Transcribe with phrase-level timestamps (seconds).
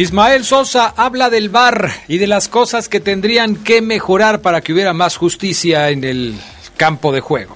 [0.00, 4.72] Ismael Sosa habla del VAR y de las cosas que tendrían que mejorar para que
[4.72, 6.40] hubiera más justicia en el
[6.78, 7.54] campo de juego.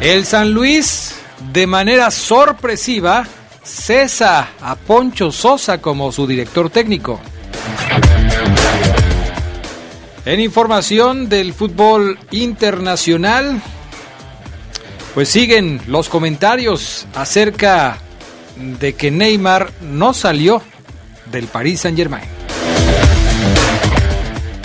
[0.00, 1.16] El San Luis,
[1.52, 3.26] de manera sorpresiva,
[3.64, 7.20] cesa a Poncho Sosa como su director técnico.
[10.24, 13.60] En información del fútbol internacional,
[15.14, 17.98] pues siguen los comentarios acerca
[18.56, 20.62] de que Neymar no salió
[21.30, 22.24] del Paris Saint Germain.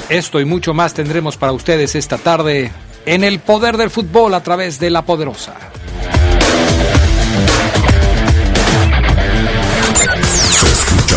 [0.09, 2.71] Esto y mucho más tendremos para ustedes esta tarde
[3.05, 5.55] en el poder del fútbol a través de la poderosa.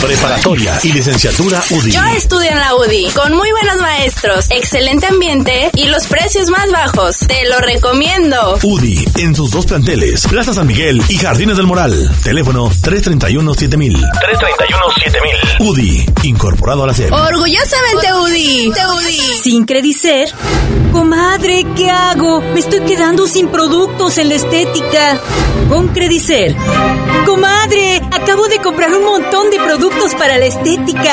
[0.00, 1.92] Preparatoria y licenciatura UDI.
[1.92, 6.70] Yo estudio en la UDI, con muy buenos maestros, excelente ambiente y los precios más
[6.70, 7.18] bajos.
[7.18, 8.58] Te lo recomiendo.
[8.62, 12.10] UDI en sus dos planteles, Plaza San Miguel y Jardines del Moral.
[12.24, 14.10] Teléfono 331-7000.
[14.10, 15.60] 331-7000.
[15.60, 17.12] UDI, incorporado a la SEP.
[17.12, 18.68] Orgullosamente UDI.
[18.68, 19.34] UDI.
[19.42, 20.28] Sin Credicer.
[20.92, 22.40] Comadre, ¿qué hago?
[22.40, 25.20] Me estoy quedando sin productos en la estética.
[25.68, 26.56] Con Credicer.
[27.24, 31.12] Comadre, acabo de comprar un montón de productos para la estética.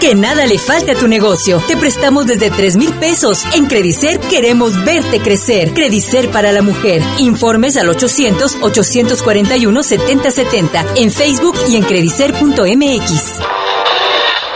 [0.00, 1.60] Que nada le falte a tu negocio.
[1.66, 3.44] Te prestamos desde 3 mil pesos.
[3.54, 5.74] En Credicer queremos verte crecer.
[5.74, 7.02] Credicer para la mujer.
[7.18, 10.86] Informes al 800-841-7070.
[10.96, 13.40] En Facebook y en credicer.mx.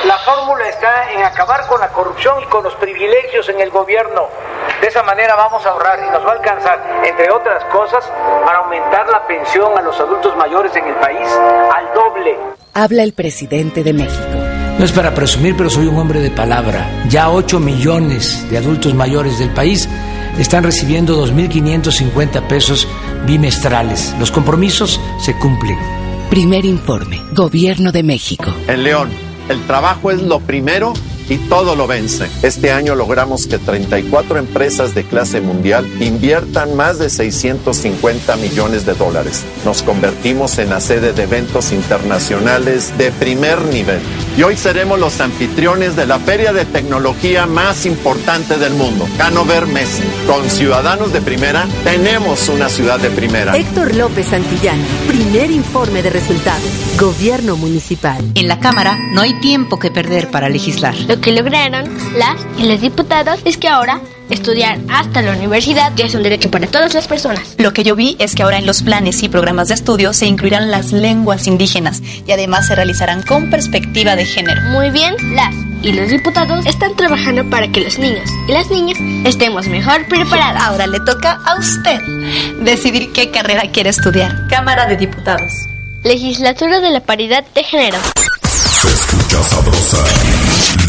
[0.05, 4.29] La fórmula está en acabar con la corrupción y con los privilegios en el gobierno.
[4.81, 8.03] De esa manera vamos a ahorrar y nos va a alcanzar, entre otras cosas,
[8.47, 11.29] para aumentar la pensión a los adultos mayores en el país
[11.75, 12.39] al doble.
[12.73, 14.41] Habla el presidente de México.
[14.79, 16.89] No es para presumir, pero soy un hombre de palabra.
[17.09, 19.89] Ya 8 millones de adultos mayores del país
[20.39, 22.87] están recibiendo 2.550 pesos
[23.27, 24.15] bimestrales.
[24.19, 25.77] Los compromisos se cumplen.
[26.31, 28.55] Primer informe, Gobierno de México.
[28.69, 29.11] En León,
[29.49, 30.93] el trabajo es lo primero
[31.31, 32.29] y todo lo vence.
[32.43, 38.95] Este año logramos que 34 empresas de clase mundial inviertan más de 650 millones de
[38.95, 39.45] dólares.
[39.65, 44.01] Nos convertimos en la sede de eventos internacionales de primer nivel.
[44.37, 49.67] Y hoy seremos los anfitriones de la feria de tecnología más importante del mundo, Hanover
[49.67, 50.03] Messe.
[50.27, 53.57] Con ciudadanos de primera, tenemos una ciudad de primera.
[53.57, 56.65] Héctor López Santillán, primer informe de resultados.
[56.99, 58.25] Gobierno municipal.
[58.35, 60.95] En la Cámara no hay tiempo que perder para legislar.
[61.21, 61.85] Lo que lograron
[62.17, 64.01] las y los diputados es que ahora
[64.31, 67.57] estudiar hasta la universidad ya es un derecho para todas las personas.
[67.59, 70.25] Lo que yo vi es que ahora en los planes y programas de estudio se
[70.25, 74.63] incluirán las lenguas indígenas y además se realizarán con perspectiva de género.
[74.71, 78.99] Muy bien, las y los diputados están trabajando para que los niños y las niñas
[79.27, 80.63] estemos mejor preparados.
[80.63, 82.01] Ahora le toca a usted
[82.63, 84.49] decidir qué carrera quiere estudiar.
[84.49, 85.53] Cámara de Diputados.
[86.03, 87.99] Legislatura de la Paridad de Género.
[88.81, 89.99] Se escucha sabrosa,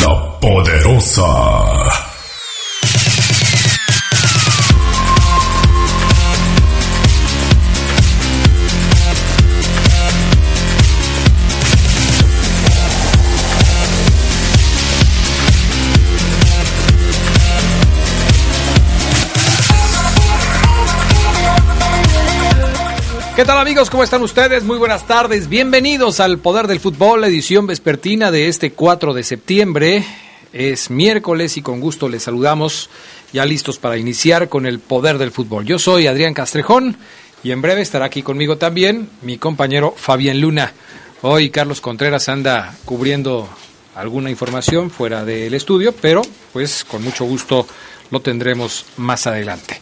[0.01, 2.10] la poderosa.
[23.41, 23.89] ¿Qué tal amigos?
[23.89, 24.63] ¿Cómo están ustedes?
[24.63, 25.49] Muy buenas tardes.
[25.49, 30.05] Bienvenidos al Poder del Fútbol, edición vespertina de este 4 de septiembre.
[30.53, 32.91] Es miércoles y con gusto les saludamos
[33.33, 35.65] ya listos para iniciar con el Poder del Fútbol.
[35.65, 36.97] Yo soy Adrián Castrejón
[37.43, 40.71] y en breve estará aquí conmigo también mi compañero Fabián Luna.
[41.23, 43.49] Hoy Carlos Contreras anda cubriendo
[43.95, 46.21] alguna información fuera del estudio, pero
[46.53, 47.65] pues con mucho gusto
[48.11, 49.81] lo tendremos más adelante.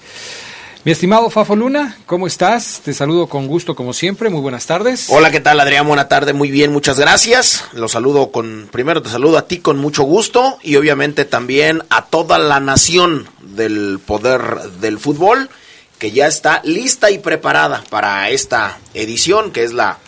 [0.89, 2.81] Mi estimado Fafo Luna, ¿cómo estás?
[2.83, 5.05] Te saludo con gusto como siempre, muy buenas tardes.
[5.09, 5.87] Hola, ¿qué tal Adrián?
[5.87, 7.63] Buena tarde, muy bien, muchas gracias.
[7.73, 12.05] Los saludo con, primero te saludo a ti con mucho gusto y obviamente también a
[12.05, 14.41] toda la nación del poder
[14.81, 15.51] del fútbol
[15.99, 19.99] que ya está lista y preparada para esta edición que es la,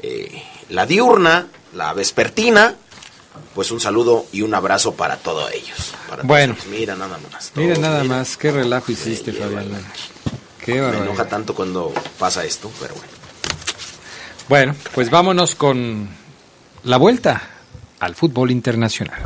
[0.00, 2.76] eh, la diurna, la vespertina.
[3.54, 5.92] Pues un saludo y un abrazo para todos ellos.
[6.22, 7.50] bueno, mira nada más.
[7.56, 9.66] Mira nada más, qué relajo hiciste, Fabián.
[10.64, 13.10] Qué Me enoja tanto cuando pasa esto, pero bueno.
[14.48, 16.08] Bueno, pues vámonos con
[16.82, 17.42] la vuelta
[18.00, 19.20] al fútbol internacional.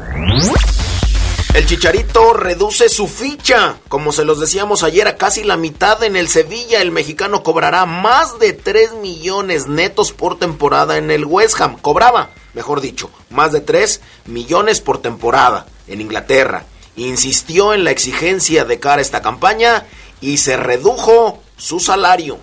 [1.54, 3.76] El Chicharito reduce su ficha.
[3.88, 7.86] Como se los decíamos ayer, a casi la mitad en el Sevilla, el mexicano cobrará
[7.86, 11.78] más de 3 millones netos por temporada en el West Ham.
[11.80, 16.64] Cobraba, mejor dicho, más de 3 millones por temporada en Inglaterra.
[16.96, 19.86] Insistió en la exigencia de cara a esta campaña
[20.20, 22.38] y se redujo su salario.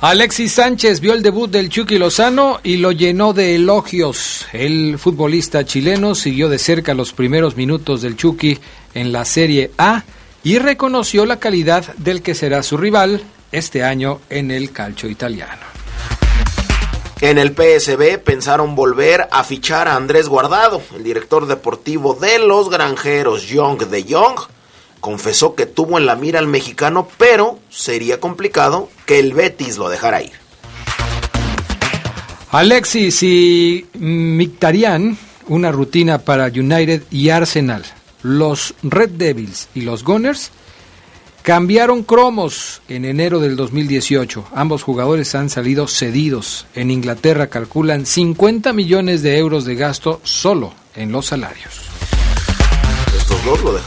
[0.00, 4.46] Alexis Sánchez vio el debut del Chucky Lozano y lo llenó de elogios.
[4.52, 8.60] El futbolista chileno siguió de cerca los primeros minutos del Chucky
[8.94, 10.04] en la Serie A
[10.44, 15.66] y reconoció la calidad del que será su rival este año en el calcio italiano.
[17.20, 22.70] En el PSB pensaron volver a fichar a Andrés Guardado, el director deportivo de los
[22.70, 24.38] granjeros Young de Young
[25.00, 29.88] confesó que tuvo en la mira al mexicano, pero sería complicado que el Betis lo
[29.88, 30.32] dejara ir.
[32.50, 35.18] Alexis y Mictarian,
[35.48, 37.84] una rutina para United y Arsenal.
[38.22, 40.50] Los Red Devils y los Gunners
[41.42, 44.46] cambiaron cromos en enero del 2018.
[44.54, 46.66] Ambos jugadores han salido cedidos.
[46.74, 51.88] En Inglaterra calculan 50 millones de euros de gasto solo en los salarios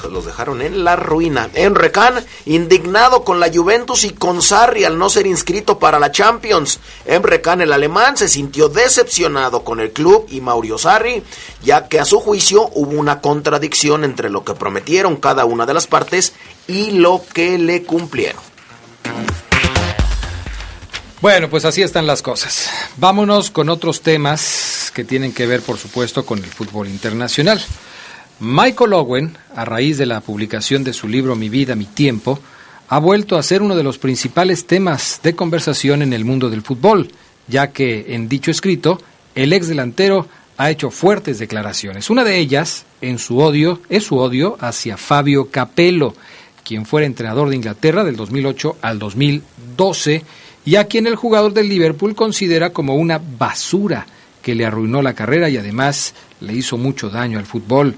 [0.09, 1.49] los dejaron en la ruina.
[1.53, 6.11] Emre Can, indignado con la Juventus y con Sarri al no ser inscrito para la
[6.11, 6.79] Champions.
[7.05, 11.23] Emre Can, el alemán, se sintió decepcionado con el club y Mauricio Sarri,
[11.63, 15.73] ya que a su juicio hubo una contradicción entre lo que prometieron cada una de
[15.73, 16.33] las partes
[16.67, 18.41] y lo que le cumplieron.
[21.21, 22.69] Bueno, pues así están las cosas.
[22.97, 27.63] Vámonos con otros temas que tienen que ver, por supuesto, con el fútbol internacional.
[28.43, 32.39] Michael Owen, a raíz de la publicación de su libro Mi vida, mi tiempo,
[32.87, 36.63] ha vuelto a ser uno de los principales temas de conversación en el mundo del
[36.63, 37.09] fútbol,
[37.47, 38.99] ya que en dicho escrito
[39.35, 40.27] el ex delantero
[40.57, 42.09] ha hecho fuertes declaraciones.
[42.09, 46.15] Una de ellas, en su odio, es su odio hacia Fabio Capello,
[46.63, 50.23] quien fuera entrenador de Inglaterra del 2008 al 2012
[50.65, 54.07] y a quien el jugador del Liverpool considera como una basura
[54.41, 57.95] que le arruinó la carrera y además le hizo mucho daño al fútbol.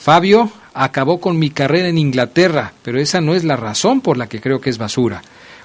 [0.00, 4.30] Fabio acabó con mi carrera en Inglaterra, pero esa no es la razón por la
[4.30, 5.20] que creo que es basura.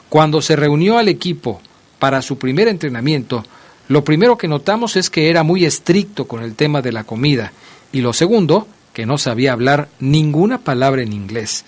[0.09, 1.61] Cuando se reunió al equipo
[1.99, 3.45] para su primer entrenamiento,
[3.87, 7.53] lo primero que notamos es que era muy estricto con el tema de la comida
[7.93, 11.63] y lo segundo, que no sabía hablar ninguna palabra en inglés.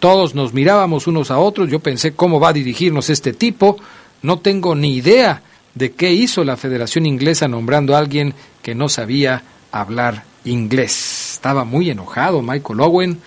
[0.00, 3.76] Todos nos mirábamos unos a otros, yo pensé cómo va a dirigirnos este tipo,
[4.22, 5.42] no tengo ni idea
[5.76, 11.32] de qué hizo la Federación Inglesa nombrando a alguien que no sabía hablar inglés.
[11.34, 13.20] Estaba muy enojado Michael Owen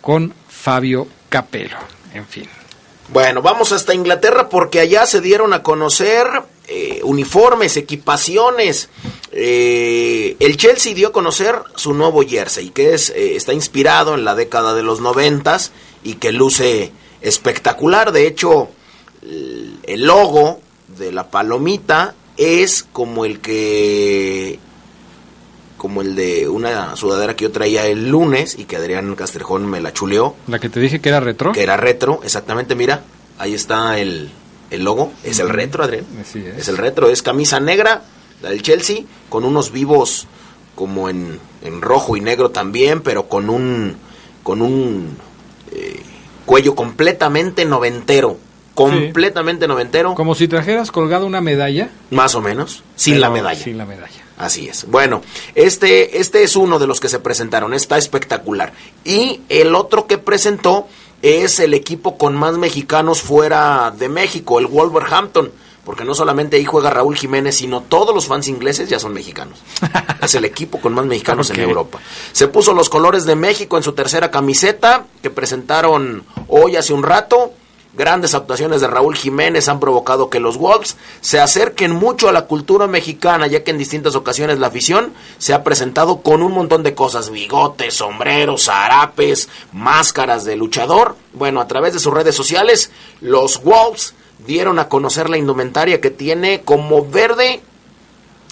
[0.00, 1.76] con Fabio Capello.
[2.14, 2.48] En fin.
[3.12, 6.26] Bueno, vamos hasta Inglaterra porque allá se dieron a conocer
[6.68, 8.88] eh, uniformes, equipaciones.
[9.32, 14.24] Eh, el Chelsea dio a conocer su nuevo jersey, que es, eh, está inspirado en
[14.24, 15.72] la década de los noventas
[16.04, 18.12] y que luce espectacular.
[18.12, 18.68] De hecho,
[19.22, 24.60] el logo de la palomita es como el que
[25.80, 29.80] como el de una sudadera que yo traía el lunes y que Adrián Castrejón me
[29.80, 30.34] la chuleó.
[30.46, 31.52] La que te dije que era retro.
[31.52, 33.02] Que era retro, exactamente, mira,
[33.38, 34.30] ahí está el,
[34.72, 36.04] logo, es el retro, Adrián.
[36.58, 36.68] es.
[36.68, 38.02] el retro, es camisa negra,
[38.42, 40.26] la del Chelsea, con unos vivos
[40.74, 41.40] como en,
[41.80, 43.96] rojo y negro también, pero con un,
[44.42, 45.16] con un
[45.72, 46.02] eh,
[46.44, 48.36] cuello completamente noventero.
[48.88, 50.14] Completamente noventero.
[50.14, 51.90] Como si trajeras colgada una medalla.
[52.10, 53.60] Más o menos, sin la medalla.
[53.60, 54.24] Sin la medalla.
[54.38, 54.86] Así es.
[54.88, 55.20] Bueno,
[55.54, 58.72] este, este es uno de los que se presentaron, está espectacular.
[59.04, 60.88] Y el otro que presentó
[61.20, 65.52] es el equipo con más mexicanos fuera de México, el Wolverhampton.
[65.84, 69.58] Porque no solamente ahí juega Raúl Jiménez, sino todos los fans ingleses ya son mexicanos.
[70.22, 71.98] es el equipo con más mexicanos en Europa.
[72.32, 77.02] Se puso los colores de México en su tercera camiseta, que presentaron hoy hace un
[77.02, 77.49] rato.
[77.94, 82.46] Grandes actuaciones de Raúl Jiménez han provocado que los Wolves se acerquen mucho a la
[82.46, 86.82] cultura mexicana, ya que en distintas ocasiones la afición se ha presentado con un montón
[86.82, 91.16] de cosas, bigotes, sombreros, zarapes, máscaras de luchador.
[91.32, 94.14] Bueno, a través de sus redes sociales, los Wolves
[94.46, 97.62] dieron a conocer la indumentaria que tiene como verde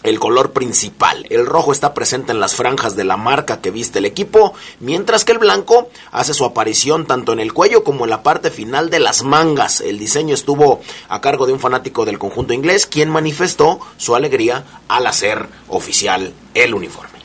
[0.02, 1.26] el color principal.
[1.30, 5.24] El rojo está presente en las franjas de la marca que viste el equipo, mientras
[5.24, 8.90] que el blanco hace su aparición tanto en el cuello como en la parte final
[8.90, 9.80] de las mangas.
[9.80, 14.64] El diseño estuvo a cargo de un fanático del conjunto inglés, quien manifestó su alegría
[14.88, 17.18] al hacer oficial el uniforme.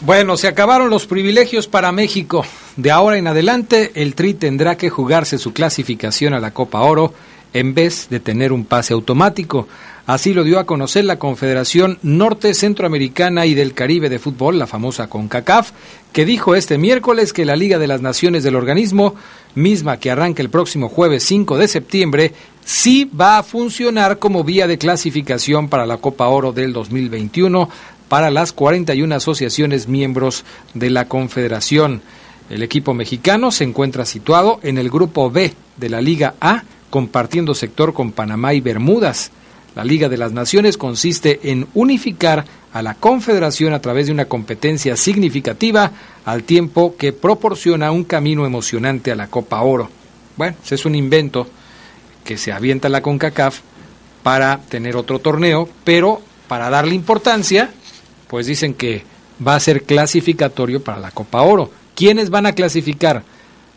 [0.00, 2.44] Bueno, se acabaron los privilegios para México.
[2.76, 7.12] De ahora en adelante, el Tri tendrá que jugarse su clasificación a la Copa Oro
[7.52, 9.66] en vez de tener un pase automático.
[10.08, 14.66] Así lo dio a conocer la Confederación Norte Centroamericana y del Caribe de Fútbol, la
[14.66, 15.72] famosa CONCACAF,
[16.14, 19.16] que dijo este miércoles que la Liga de las Naciones del organismo,
[19.54, 22.32] misma que arranca el próximo jueves 5 de septiembre,
[22.64, 27.68] sí va a funcionar como vía de clasificación para la Copa Oro del 2021
[28.08, 32.00] para las 41 asociaciones miembros de la Confederación.
[32.48, 37.54] El equipo mexicano se encuentra situado en el grupo B de la Liga A, compartiendo
[37.54, 39.32] sector con Panamá y Bermudas.
[39.74, 44.26] La Liga de las Naciones consiste en unificar a la Confederación a través de una
[44.26, 45.92] competencia significativa
[46.24, 49.88] al tiempo que proporciona un camino emocionante a la Copa Oro.
[50.36, 51.48] Bueno, es un invento
[52.24, 53.60] que se avienta la CONCACAF
[54.22, 57.70] para tener otro torneo, pero para darle importancia,
[58.28, 59.02] pues dicen que
[59.46, 61.70] va a ser clasificatorio para la Copa Oro.
[61.94, 63.22] ¿Quiénes van a clasificar?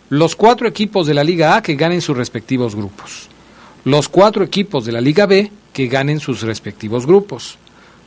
[0.09, 3.29] Los cuatro equipos de la Liga A que ganen sus respectivos grupos.
[3.85, 7.57] Los cuatro equipos de la Liga B que ganen sus respectivos grupos.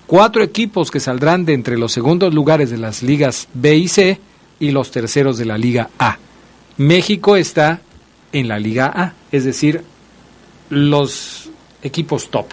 [0.06, 4.20] Cuatro equipos que saldrán de entre los segundos lugares de las ligas B y C
[4.60, 6.18] y los terceros de la Liga A.
[6.76, 7.80] México está
[8.32, 9.82] en la Liga A, es decir,
[10.68, 11.50] los
[11.82, 12.46] equipos top,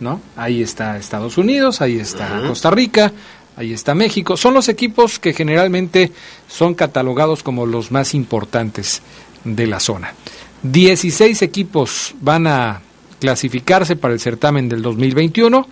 [0.00, 0.20] ¿no?
[0.36, 3.12] Ahí está Estados Unidos, ahí está Costa Rica,
[3.56, 4.36] ahí está México.
[4.36, 6.12] Son los equipos que generalmente
[6.48, 9.02] son catalogados como los más importantes
[9.44, 10.14] de la zona.
[10.62, 12.82] 16 equipos van a
[13.18, 15.68] clasificarse para el certamen del 2021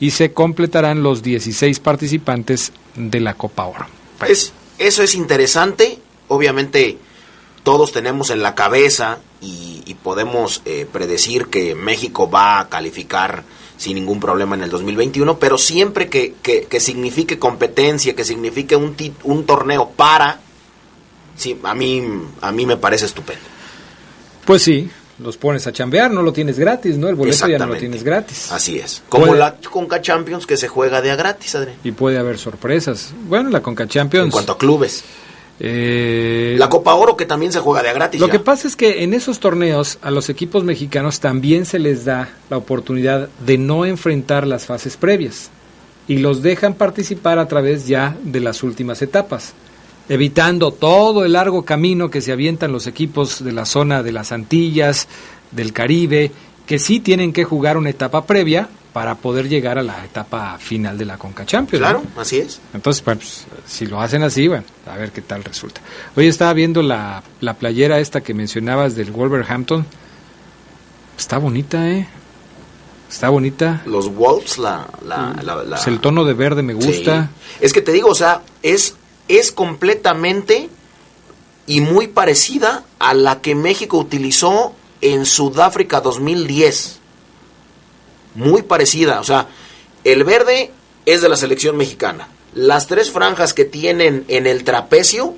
[0.00, 3.86] y se completarán los 16 participantes de la Copa Oro.
[4.18, 6.98] Pues eso es interesante, obviamente
[7.62, 9.66] todos tenemos en la cabeza y,
[10.02, 13.42] podemos eh, predecir que México va a calificar
[13.76, 18.96] sin ningún problema en el 2021, pero siempre que, que, signifique competencia, que signifique un,
[19.24, 20.40] un torneo para,
[21.36, 22.02] sí, a, mí,
[22.40, 23.42] a mí me parece estupendo.
[24.46, 24.88] Pues sí,
[25.18, 27.08] los pones a chambear, no lo tienes gratis, ¿no?
[27.08, 28.52] El boleto ya no lo tienes gratis.
[28.52, 29.02] Así es.
[29.08, 31.76] Como la Conca Champions que se juega de a gratis, Adrián.
[31.84, 33.12] Y puede haber sorpresas.
[33.26, 34.26] Bueno, la Conca Champions.
[34.26, 35.04] En cuanto a clubes.
[35.60, 38.20] Eh, la Copa Oro que también se juega de a gratis.
[38.20, 42.04] Lo que pasa es que en esos torneos a los equipos mexicanos también se les
[42.04, 45.50] da la oportunidad de no enfrentar las fases previas
[46.06, 49.52] y los dejan participar a través ya de las últimas etapas
[50.08, 54.32] evitando todo el largo camino que se avientan los equipos de la zona de las
[54.32, 55.08] Antillas,
[55.50, 56.32] del Caribe,
[56.66, 60.98] que sí tienen que jugar una etapa previa para poder llegar a la etapa final
[60.98, 61.80] de la Conca Champions.
[61.80, 62.60] Claro, así es.
[62.74, 65.80] Entonces, pues, si lo hacen así, bueno, a ver qué tal resulta.
[66.16, 69.86] Hoy estaba viendo la, la playera esta que mencionabas del Wolverhampton.
[71.16, 72.08] Está bonita, ¿eh?
[73.10, 73.82] Está bonita.
[73.86, 74.86] Los Wolves, la...
[75.06, 77.30] la, la, pues el tono de verde me gusta.
[77.60, 78.96] Es que te digo, o sea, es
[79.28, 80.68] es completamente
[81.66, 86.98] y muy parecida a la que México utilizó en Sudáfrica 2010.
[88.34, 89.48] Muy parecida, o sea,
[90.04, 90.72] el verde
[91.06, 92.28] es de la selección mexicana.
[92.54, 95.34] Las tres franjas que tienen en el trapecio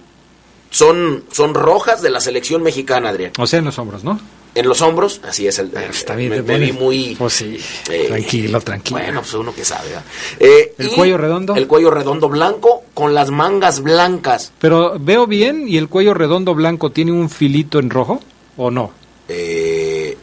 [0.71, 3.33] son, son rojas de la selección mexicana, Adrián.
[3.39, 4.21] O sea, en los hombros, ¿no?
[4.55, 5.73] En los hombros, así es el.
[5.77, 7.15] está bien, me, muy.
[7.17, 7.59] Pues sí,
[7.91, 9.01] eh, tranquilo, tranquilo.
[9.01, 9.91] Bueno, pues uno que sabe.
[10.39, 11.55] Eh, ¿El cuello redondo?
[11.55, 14.53] El cuello redondo blanco con las mangas blancas.
[14.59, 18.21] Pero veo bien y el cuello redondo blanco tiene un filito en rojo
[18.57, 18.93] o no?
[19.29, 20.17] Eh,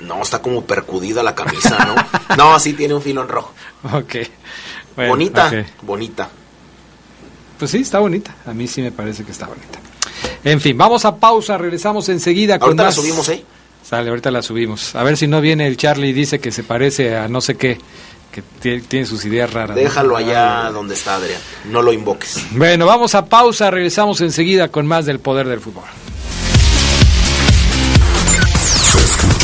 [0.00, 2.36] no, está como percudida la camisa, ¿no?
[2.36, 3.52] no, sí tiene un filo en rojo.
[3.92, 4.14] Ok.
[4.96, 5.50] bonita,
[5.82, 6.28] bonita.
[7.58, 8.36] Pues sí, está bonita.
[8.46, 9.80] A mí sí me parece que está bonita.
[10.44, 13.44] En fin, vamos a pausa, regresamos enseguida con ahorita la subimos, ¿eh?
[13.82, 14.94] Sale, ahorita la subimos.
[14.94, 17.56] A ver si no viene el Charlie y dice que se parece a no sé
[17.56, 17.78] qué,
[18.30, 18.42] que
[18.82, 19.74] tiene sus ideas raras.
[19.74, 21.40] Déjalo allá donde está Adrián,
[21.70, 22.44] no lo invoques.
[22.52, 25.84] Bueno, vamos a pausa, regresamos enseguida con más del poder del fútbol.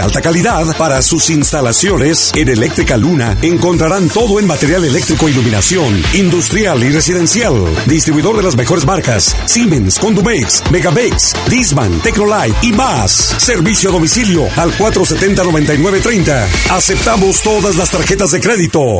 [0.00, 6.82] alta calidad para sus instalaciones, en Eléctrica Luna encontrarán todo en material eléctrico, iluminación, industrial
[6.82, 7.54] y residencial.
[7.86, 13.12] Distribuidor de las mejores marcas: Siemens, Condumex, Megabex, Disman, Tecnolight y más.
[13.38, 16.46] Servicio a domicilio al 470-9930.
[16.70, 18.98] Aceptamos todas las tarjetas de crédito.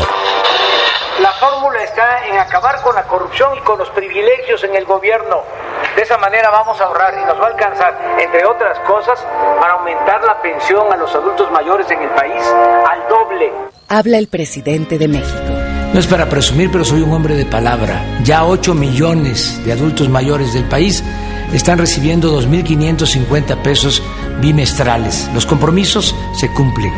[2.28, 5.42] En acabar con la corrupción y con los privilegios en el gobierno.
[5.96, 9.18] De esa manera vamos a ahorrar y nos va a alcanzar, entre otras cosas,
[9.58, 12.44] para aumentar la pensión a los adultos mayores en el país
[12.90, 13.50] al doble.
[13.88, 15.52] Habla el presidente de México.
[15.94, 18.04] No es para presumir, pero soy un hombre de palabra.
[18.24, 21.02] Ya 8 millones de adultos mayores del país
[21.54, 24.02] están recibiendo 2.550 pesos
[24.42, 25.30] bimestrales.
[25.32, 26.92] Los compromisos se cumplen.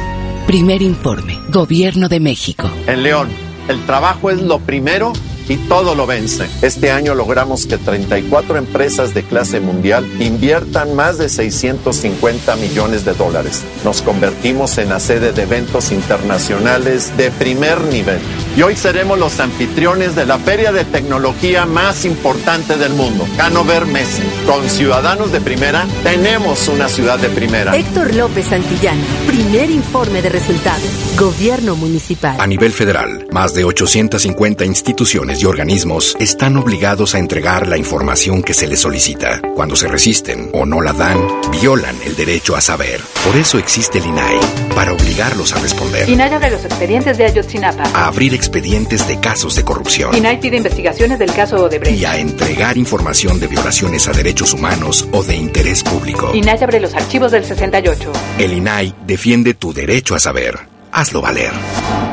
[0.48, 2.68] Primer informe, Gobierno de México.
[2.88, 5.12] En León, el trabajo es lo primero
[5.48, 6.48] y todo lo vence.
[6.62, 13.14] Este año logramos que 34 empresas de clase mundial inviertan más de 650 millones de
[13.14, 13.62] dólares.
[13.84, 18.20] Nos convertimos en la sede de eventos internacionales de primer nivel.
[18.56, 23.86] Y hoy seremos los anfitriones de la feria de tecnología más importante del mundo, Hanover
[23.86, 24.22] Messe.
[24.44, 27.76] Con ciudadanos de primera, tenemos una ciudad de primera.
[27.76, 30.82] Héctor López Santillán, primer informe de resultados.
[31.16, 32.40] Gobierno municipal.
[32.40, 38.42] A nivel federal, más de 850 instituciones y organismos están obligados a entregar la información
[38.42, 39.40] que se les solicita.
[39.54, 41.20] Cuando se resisten o no la dan,
[41.52, 43.00] violan el derecho a saber.
[43.24, 44.40] Por eso existe el INAI,
[44.74, 46.08] para obligarlos a responder.
[46.08, 47.84] INAI abre los expedientes de Ayotzinapa.
[47.94, 50.16] A abrir expedientes de casos de corrupción.
[50.16, 52.00] INAI pide investigaciones del caso Odebrecht.
[52.00, 56.30] Y a entregar información de violaciones a derechos humanos o de interés público.
[56.34, 58.12] INAI abre los archivos del 68.
[58.38, 60.79] El INAI defiende tu derecho a saber.
[60.92, 61.52] Hazlo valer.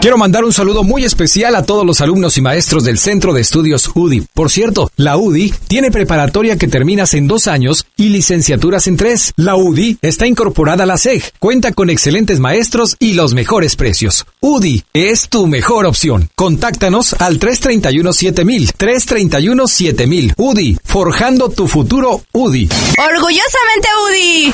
[0.02, 3.42] Quiero mandar un saludo muy especial a todos los alumnos y maestros del Centro de
[3.42, 4.28] Estudios UDI.
[4.34, 9.34] Por cierto, la UDI tiene preparatoria que terminas en dos años y licenciaturas en tres.
[9.36, 14.26] La UDI está incorporada a la SEG, cuenta con excelentes maestros y los mejores precios.
[14.40, 16.30] UDI es tu mejor opción.
[16.36, 18.74] Contáctanos al 331-7000.
[18.78, 20.34] 331-7000.
[20.38, 22.70] UDI, forjando tu futuro UDI.
[22.98, 24.54] Orgullosamente UDI.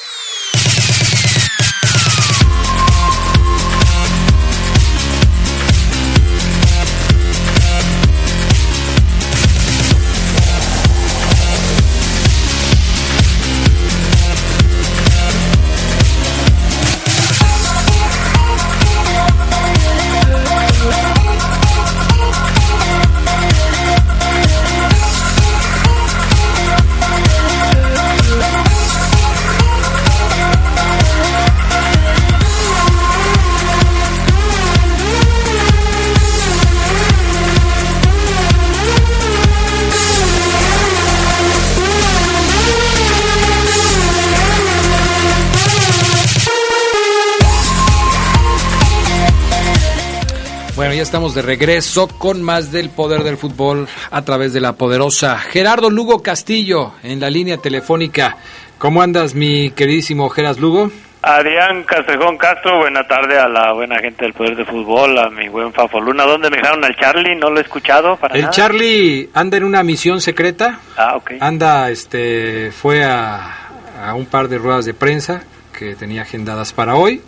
[51.01, 55.39] Ya estamos de regreso con más del poder del fútbol a través de la poderosa
[55.39, 58.37] Gerardo Lugo Castillo en la línea telefónica.
[58.77, 60.91] ¿Cómo andas, mi queridísimo Geras Lugo?
[61.23, 65.49] Adrián Castrejón Castro, buena tarde a la buena gente del Poder de Fútbol, a mi
[65.49, 66.23] buen Fafo Luna.
[66.23, 67.35] ¿Dónde me dejaron al Charlie?
[67.35, 68.53] No lo he escuchado para El nada.
[68.53, 70.81] Charlie anda en una misión secreta.
[70.97, 71.31] Ah, ok.
[71.39, 73.71] Anda, este, fue a,
[74.05, 77.23] a un par de ruedas de prensa que tenía agendadas para hoy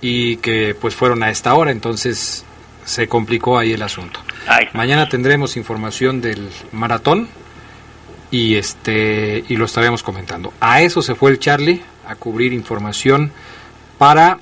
[0.00, 2.46] y que pues fueron a esta hora, entonces
[2.84, 4.20] se complicó ahí el asunto.
[4.72, 7.28] Mañana tendremos información del maratón
[8.30, 10.52] y este y lo estaremos comentando.
[10.60, 13.32] A eso se fue el Charlie a cubrir información
[13.98, 14.38] para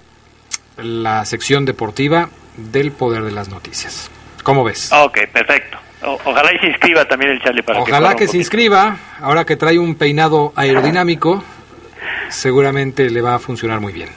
[0.79, 4.11] la sección deportiva del Poder de las Noticias.
[4.42, 4.90] ¿Cómo ves?
[4.92, 5.79] Ok, perfecto.
[6.03, 9.57] O- ojalá y se inscriba también el Charlie para Ojalá que se inscriba, ahora que
[9.57, 11.44] trae un peinado aerodinámico,
[12.31, 14.09] seguramente le va a funcionar muy bien.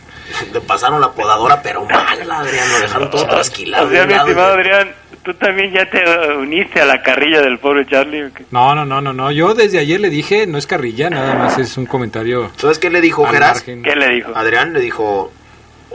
[0.52, 3.88] Le pasaron la podadora, pero mala, Adrián, lo dejaron todo trasquilado.
[3.88, 4.92] O sea, mi estimado Adrián,
[5.24, 6.04] ¿tú también ya te
[6.38, 8.24] uniste a la carrilla del pobre Charlie?
[8.24, 8.46] o qué?
[8.52, 9.32] No, no, no, no, no.
[9.32, 12.52] Yo desde ayer le dije, no es carrilla, nada más es un comentario.
[12.58, 13.62] ¿Sabes qué le dijo Geras?
[13.64, 14.32] ¿Qué le dijo?
[14.36, 15.32] Adrián le dijo,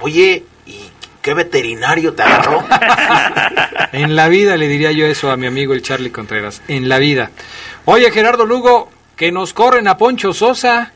[0.02, 0.90] oye, ¿y
[1.22, 2.64] qué veterinario te agarró?
[3.92, 6.60] En la vida le diría yo eso a mi amigo el Charlie Contreras.
[6.68, 7.30] En la vida.
[7.86, 10.92] Oye, Gerardo Lugo, que nos corren a Poncho Sosa.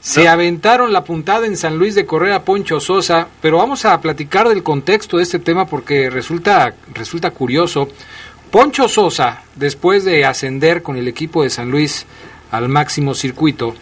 [0.00, 4.00] Se aventaron la puntada en San Luis de correr a Poncho Sosa, pero vamos a
[4.00, 7.86] platicar del contexto de este tema porque resulta, resulta curioso.
[8.50, 12.06] Poncho Sosa, después de ascender con el equipo de San Luis
[12.50, 13.74] al máximo circuito,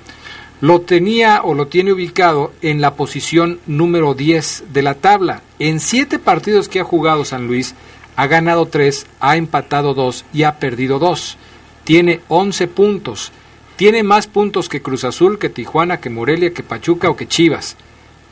[0.60, 5.42] lo tenía o lo tiene ubicado en la posición número 10 de la tabla.
[5.60, 7.76] En siete partidos que ha jugado San Luis,
[8.16, 11.36] ha ganado tres, ha empatado dos y ha perdido dos.
[11.84, 13.30] Tiene 11 puntos.
[13.78, 17.76] Tiene más puntos que Cruz Azul, que Tijuana, que Morelia, que Pachuca o que Chivas.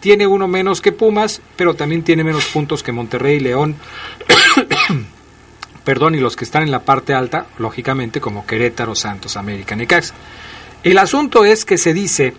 [0.01, 3.77] Tiene uno menos que Pumas, pero también tiene menos puntos que Monterrey, León,
[5.85, 10.15] perdón, y los que están en la parte alta, lógicamente, como Querétaro, Santos, América, Necaxa.
[10.83, 12.35] El asunto es que se dice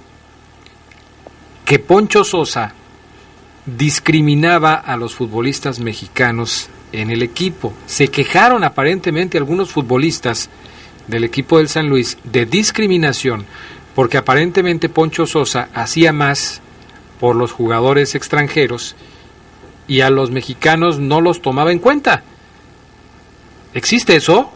[1.63, 2.73] que Poncho Sosa
[3.65, 7.73] discriminaba a los futbolistas mexicanos en el equipo.
[7.85, 10.49] Se quejaron aparentemente algunos futbolistas
[11.07, 13.45] del equipo del San Luis de discriminación
[13.97, 16.61] porque aparentemente Poncho Sosa hacía más
[17.19, 18.95] por los jugadores extranjeros
[19.87, 22.23] y a los mexicanos no los tomaba en cuenta.
[23.73, 24.51] ¿Existe eso?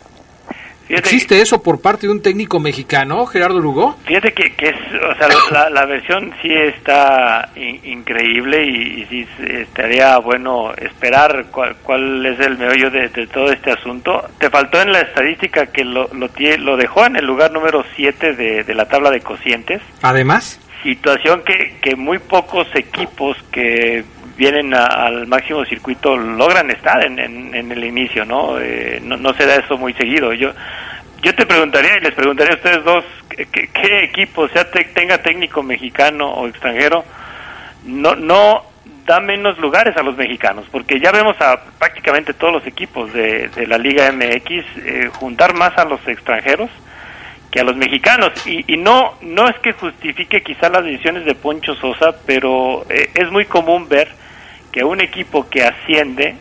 [0.92, 3.98] Fíjate ¿Existe eso por parte de un técnico mexicano, Gerardo Lugo?
[4.06, 9.06] Fíjate que, que es, o sea, la, la versión sí está in- increíble y, y
[9.10, 14.24] sí estaría bueno esperar cuál, cuál es el meollo de, de todo este asunto.
[14.38, 17.84] Te faltó en la estadística que lo, lo, tie- lo dejó en el lugar número
[17.96, 19.82] 7 de, de la tabla de cocientes.
[20.02, 24.04] Además, Situación que, que muy pocos equipos que
[24.42, 28.60] vienen a- al máximo circuito logran estar en, en, el inicio, ¿no?
[28.60, 29.16] Eh, ¿no?
[29.18, 30.34] No se da eso muy seguido.
[30.34, 30.52] Yo
[31.22, 34.86] yo te preguntaría y les preguntaría a ustedes dos ¿qué, qué- qué equipo, sea te-
[34.86, 37.06] tenga técnico mexicano o extranjero,
[37.86, 38.64] no no
[39.06, 43.50] da menos lugares a los mexicanos, porque ya vemos a prácticamente todos los equipos de,
[43.50, 46.70] de la Liga MX eh, juntar más a los extranjeros
[47.52, 51.36] que a los mexicanos y, y no no es que justifique quizá las decisiones de
[51.36, 54.08] Poncho Sosa pero eh, es muy común ver
[54.72, 56.36] que un equipo que asciende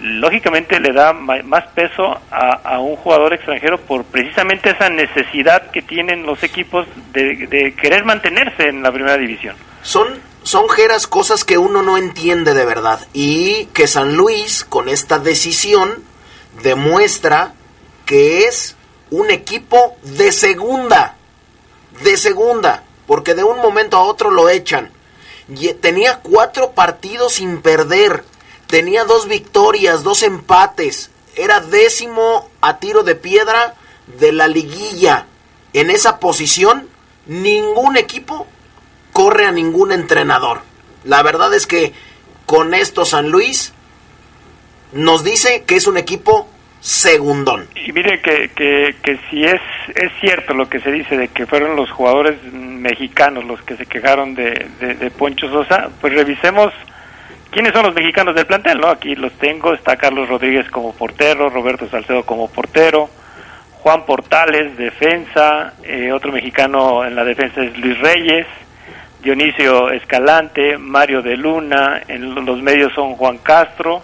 [0.00, 5.82] lógicamente le da más peso a, a un jugador extranjero por precisamente esa necesidad que
[5.82, 10.08] tienen los equipos de, de querer mantenerse en la primera división Son,
[10.42, 13.00] son Geras cosas que uno no entiende de verdad.
[13.12, 16.02] Y que San Luis, con esta decisión,
[16.62, 17.52] demuestra
[18.04, 18.76] que es
[19.10, 21.16] un equipo de segunda.
[22.02, 22.82] De segunda.
[23.06, 24.90] Porque de un momento a otro lo echan.
[25.80, 28.24] Tenía cuatro partidos sin perder.
[28.66, 31.10] Tenía dos victorias, dos empates.
[31.36, 33.74] Era décimo a tiro de piedra
[34.18, 35.26] de la liguilla.
[35.72, 36.88] En esa posición,
[37.26, 38.46] ningún equipo
[39.12, 40.62] corre a ningún entrenador.
[41.04, 41.92] La verdad es que
[42.46, 43.72] con esto San Luis
[44.92, 46.48] nos dice que es un equipo
[46.84, 47.66] segundón.
[47.74, 49.60] Y mire que, que, que si es,
[49.94, 53.86] es cierto lo que se dice de que fueron los jugadores mexicanos los que se
[53.86, 56.74] quejaron de, de, Poncho Sosa, pues revisemos
[57.50, 58.88] quiénes son los mexicanos del plantel, ¿no?
[58.88, 63.08] Aquí los tengo, está Carlos Rodríguez como portero, Roberto Salcedo como portero,
[63.80, 68.46] Juan Portales, defensa, eh, otro mexicano en la defensa es Luis Reyes,
[69.22, 74.02] Dionisio Escalante, Mario de Luna, en los medios son Juan Castro,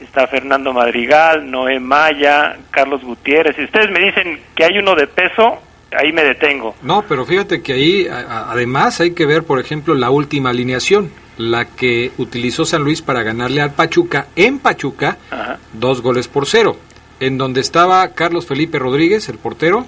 [0.00, 3.56] está Fernando Madrigal, Noé Maya, Carlos Gutiérrez.
[3.56, 5.58] Si ustedes me dicen que hay uno de peso,
[5.92, 6.74] ahí me detengo.
[6.82, 11.10] No, pero fíjate que ahí a- además hay que ver, por ejemplo, la última alineación,
[11.36, 15.58] la que utilizó San Luis para ganarle al Pachuca en Pachuca, Ajá.
[15.72, 16.76] dos goles por cero,
[17.18, 19.86] en donde estaba Carlos Felipe Rodríguez, el portero,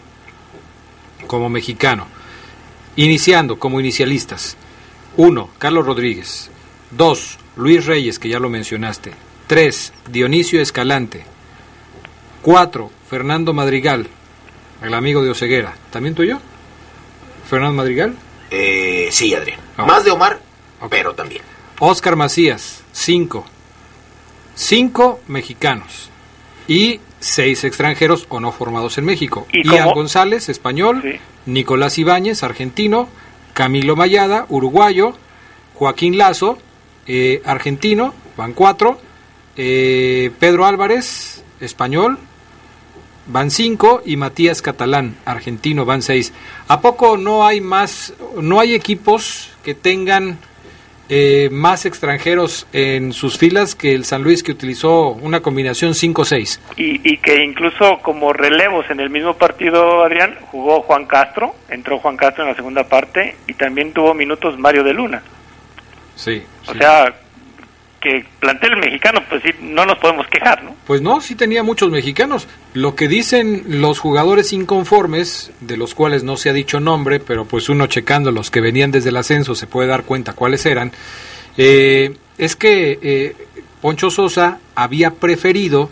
[1.27, 2.07] como mexicano,
[2.97, 4.57] iniciando como inicialistas.
[5.17, 6.51] Uno, Carlos Rodríguez.
[6.91, 9.13] Dos, Luis Reyes, que ya lo mencionaste.
[9.53, 11.27] Tres, Dionisio Escalante.
[12.41, 14.07] Cuatro, Fernando Madrigal,
[14.81, 15.75] el amigo de Oceguera.
[15.91, 16.39] ¿También tuyo?
[17.51, 18.15] ¿Fernando Madrigal?
[18.51, 19.61] Eh, sí, Adrián.
[19.77, 20.41] Más de Omar,
[20.89, 21.43] pero también.
[21.81, 23.45] Oscar Macías, cinco.
[24.55, 26.09] Cinco mexicanos.
[26.67, 29.47] Y seis extranjeros o no formados en México.
[29.53, 29.97] ¿Y Ian cómo?
[29.97, 31.21] González, español.
[31.45, 33.07] Nicolás Ibáñez, argentino.
[33.53, 35.13] Camilo Mayada, uruguayo.
[35.75, 36.57] Joaquín Lazo,
[37.07, 39.12] eh, argentino, van cuatro.
[39.57, 42.19] Eh, Pedro Álvarez, español,
[43.27, 44.03] van cinco.
[44.05, 46.33] Y Matías Catalán, argentino, van seis.
[46.69, 50.39] ¿A poco no hay más, no hay equipos que tengan
[51.09, 56.59] eh, más extranjeros en sus filas que el San Luis que utilizó una combinación 5-6?
[56.77, 61.99] Y, y que incluso como relevos en el mismo partido, Adrián, jugó Juan Castro, entró
[61.99, 65.23] Juan Castro en la segunda parte y también tuvo minutos Mario de Luna.
[66.15, 66.43] Sí.
[66.67, 67.15] O sea,
[68.03, 70.75] que plantel mexicano, pues sí, no nos podemos quejar, ¿no?
[70.87, 72.49] Pues no, sí tenía muchos mexicanos.
[72.75, 77.45] Lo que dicen los jugadores inconformes, de los cuales no se ha dicho nombre, pero
[77.45, 80.93] pues uno checando los que venían desde el ascenso se puede dar cuenta cuáles eran,
[81.57, 83.37] eh, es que eh,
[83.81, 85.91] Poncho Sosa había preferido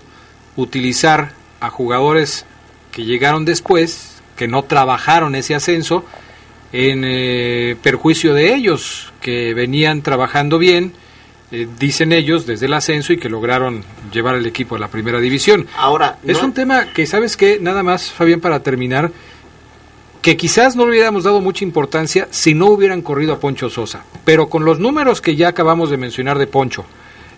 [0.56, 2.44] utilizar a jugadores
[2.90, 6.04] que llegaron después, que no trabajaron ese ascenso,
[6.72, 10.92] en eh, perjuicio de ellos, que venían trabajando bien,
[11.52, 13.82] eh, dicen ellos, desde el ascenso y que lograron
[14.12, 15.66] llevar al equipo a la primera división.
[15.76, 17.58] Ahora, es un tema que, ¿sabes qué?
[17.60, 19.10] Nada más, Fabián, para terminar,
[20.22, 24.04] que quizás no le hubiéramos dado mucha importancia si no hubieran corrido a Poncho Sosa,
[24.24, 26.84] pero con los números que ya acabamos de mencionar de Poncho,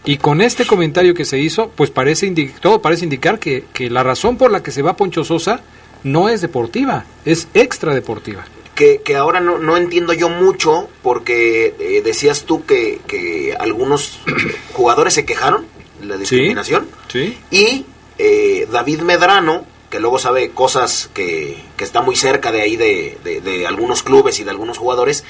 [0.05, 2.29] y con este comentario que se hizo, pues parece
[2.61, 5.61] todo parece indicar que, que la razón por la que se va Poncho Sosa
[6.03, 8.45] no es deportiva, es extra deportiva
[8.75, 14.21] que, que ahora no, no, entiendo yo mucho porque eh, decías tú que, que, algunos
[14.73, 15.67] jugadores se quejaron
[16.01, 17.39] de la discriminación ¿Sí?
[17.51, 17.87] y
[18.19, 23.19] eh, David Medrano que luego sabe cosas que, que está muy cerca de ahí de,
[23.25, 25.23] de, de, algunos clubes y de algunos jugadores,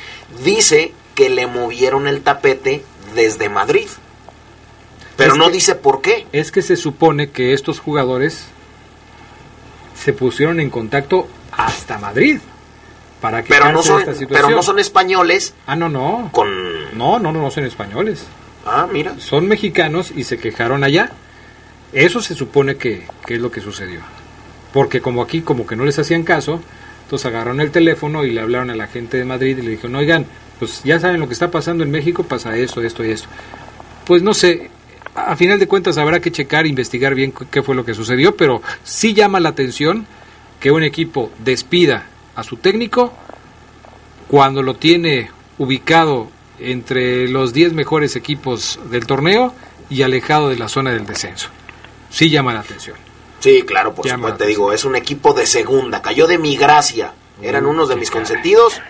[0.45, 3.89] dice que le movieron el tapete desde Madrid.
[5.17, 6.29] Pero Es no que- dice por qué.
[6.31, 8.45] Es que se supone que estos jugadores
[10.01, 12.39] se pusieron en contacto hasta Madrid
[13.23, 14.43] para que Pero no, son, esta situación.
[14.49, 16.29] pero no son españoles Ah, no, no.
[16.33, 16.49] con...
[16.99, 18.27] No, no, no, no son españoles.
[18.67, 19.15] Ah, mira.
[19.19, 21.13] Son mexicanos y se quejaron allá.
[21.93, 24.01] Eso se supone que, que es lo que sucedió.
[24.73, 26.61] Porque como aquí, como que no les hacían caso,
[27.05, 29.95] entonces agarraron el teléfono y le hablaron a la gente de Madrid y le dijeron,
[29.97, 30.27] oigan,
[30.59, 33.29] pues ya saben lo que está pasando en México, pasa esto, esto y esto.
[34.05, 34.71] Pues no sé,
[35.15, 38.63] a final de cuentas habrá que checar, investigar bien qué fue lo que sucedió, pero
[38.83, 40.07] sí llama la atención
[40.59, 43.13] que un equipo despida a su técnico.
[44.29, 49.55] Cuando lo tiene ubicado entre los 10 mejores equipos del torneo
[49.91, 51.49] y alejado de la zona del descenso.
[52.11, 52.97] Sí llama la atención.
[53.41, 56.57] Sí, claro, por Llama supuesto, te digo, es un equipo de segunda, cayó de mi
[56.57, 58.81] gracia, eran unos de mis consentidos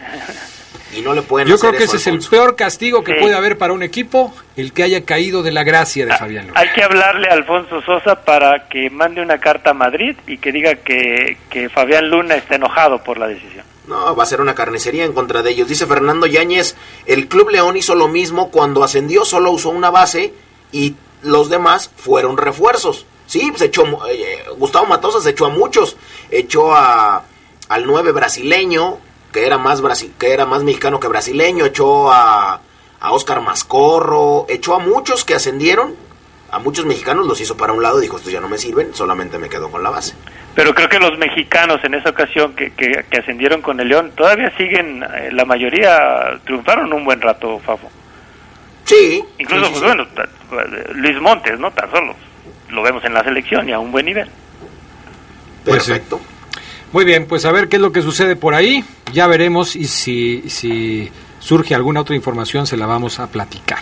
[0.92, 3.02] y no le pueden Yo hacer creo que eso ese a es el peor castigo
[3.02, 6.48] que puede haber para un equipo, el que haya caído de la gracia de Fabián
[6.48, 6.60] Luna.
[6.60, 10.52] Hay que hablarle a Alfonso Sosa para que mande una carta a Madrid y que
[10.52, 13.64] diga que, que Fabián Luna está enojado por la decisión.
[13.86, 15.68] No, va a ser una carnicería en contra de ellos.
[15.68, 16.76] Dice Fernando Yáñez,
[17.06, 20.32] el Club León hizo lo mismo cuando ascendió, solo usó una base
[20.70, 23.06] y los demás fueron refuerzos.
[23.26, 25.96] Sí, se echó, eh, Gustavo Matosa se echó a muchos,
[26.30, 27.24] echó a,
[27.68, 28.98] al 9 brasileño,
[29.32, 32.60] que era más brasi- que era más mexicano que brasileño, echó a,
[33.00, 35.94] a Oscar Mascorro, echó a muchos que ascendieron,
[36.50, 38.94] a muchos mexicanos los hizo para un lado y dijo, estos ya no me sirven,
[38.94, 40.14] solamente me quedo con la base.
[40.54, 44.12] Pero creo que los mexicanos en esa ocasión que, que, que ascendieron con el León
[44.14, 47.90] todavía siguen, eh, la mayoría triunfaron un buen rato, Fafo.
[48.84, 49.24] Sí.
[49.38, 49.96] Incluso, sí, sí, pues,
[50.50, 51.70] bueno, Luis Montes, ¿no?
[51.70, 52.14] Tan solo
[52.68, 54.28] lo vemos en la selección y a un buen nivel.
[55.64, 56.20] Perfecto.
[56.92, 58.84] Muy bien, pues a ver qué es lo que sucede por ahí.
[59.12, 63.78] Ya veremos y si, si surge alguna otra información se la vamos a platicar.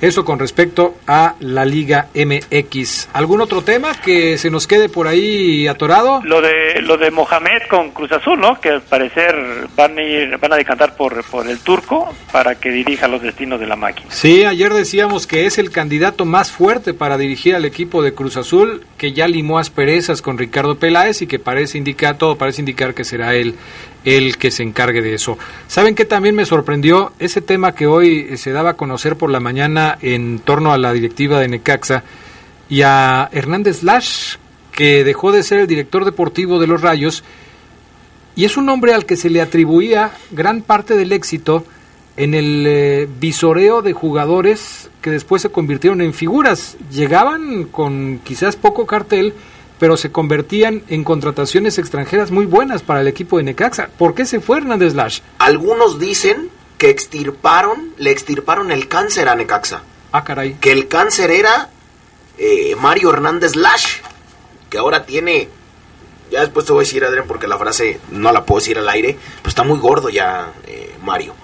[0.00, 3.10] Eso con respecto a la Liga MX.
[3.12, 6.20] ¿Algún otro tema que se nos quede por ahí atorado?
[6.24, 8.58] Lo de lo de Mohamed con Cruz Azul, ¿no?
[8.60, 9.36] Que al parecer
[9.76, 13.60] van a ir, van a decantar por, por el turco para que dirija los destinos
[13.60, 14.10] de la máquina.
[14.10, 18.38] Sí, ayer decíamos que es el candidato más fuerte para dirigir al equipo de Cruz
[18.38, 22.94] Azul, que ya limó asperezas con Ricardo Peláez y que parece indicar, todo parece indicar
[22.94, 23.56] que será él
[24.04, 25.38] el que se encargue de eso.
[25.66, 27.12] ¿Saben qué también me sorprendió?
[27.18, 30.78] Ese tema que hoy eh, se daba a conocer por la mañana en torno a
[30.78, 32.02] la directiva de Necaxa
[32.68, 34.36] y a Hernández Lash,
[34.72, 37.24] que dejó de ser el director deportivo de los Rayos
[38.36, 41.64] y es un hombre al que se le atribuía gran parte del éxito
[42.16, 46.76] en el eh, visoreo de jugadores que después se convirtieron en figuras.
[46.90, 49.34] Llegaban con quizás poco cartel,
[49.78, 53.88] pero se convertían en contrataciones extranjeras muy buenas para el equipo de Necaxa.
[53.98, 55.20] ¿Por qué se fue Hernández Lash?
[55.38, 56.50] Algunos dicen
[56.80, 59.82] que extirparon, le extirparon el cáncer a Necaxa.
[60.12, 60.54] Ah, caray.
[60.54, 61.68] Que el cáncer era
[62.38, 63.98] eh, Mario Hernández Lash,
[64.70, 65.50] que ahora tiene,
[66.30, 68.88] ya después te voy a decir, Adrián, porque la frase no la puedo decir al
[68.88, 71.34] aire, pero está muy gordo ya eh, Mario.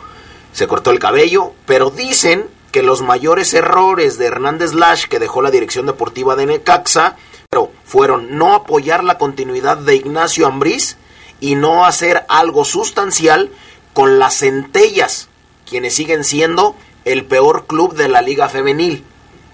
[0.55, 5.43] Se cortó el cabello, pero dicen que los mayores errores de Hernández Lash, que dejó
[5.43, 7.17] la dirección deportiva de Necaxa,
[7.51, 10.97] pero fueron no apoyar la continuidad de Ignacio Ambriz
[11.41, 13.51] y no hacer algo sustancial
[13.97, 15.31] con las centellas,
[15.67, 19.05] quienes siguen siendo el peor club de la liga femenil,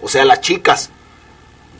[0.02, 0.90] o sea, las chicas.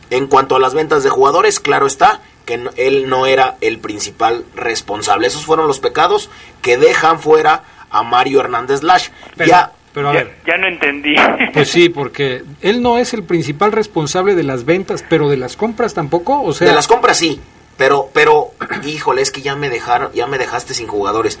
[0.09, 3.79] En cuanto a las ventas de jugadores, claro está que no- él no era el
[3.79, 5.27] principal responsable.
[5.27, 6.29] Esos fueron los pecados
[6.61, 9.09] que dejan fuera a Mario Hernández Lash.
[9.35, 10.35] Pero, ya, Pero a ya, ver.
[10.47, 11.15] ya no entendí.
[11.53, 15.57] Pues sí, porque él no es el principal responsable de las ventas, pero de las
[15.57, 16.65] compras tampoco, o sea...
[16.69, 17.41] de las compras sí,
[17.77, 18.51] pero, pero,
[18.85, 21.39] híjole, es que ya me dejaron, ya me dejaste sin jugadores.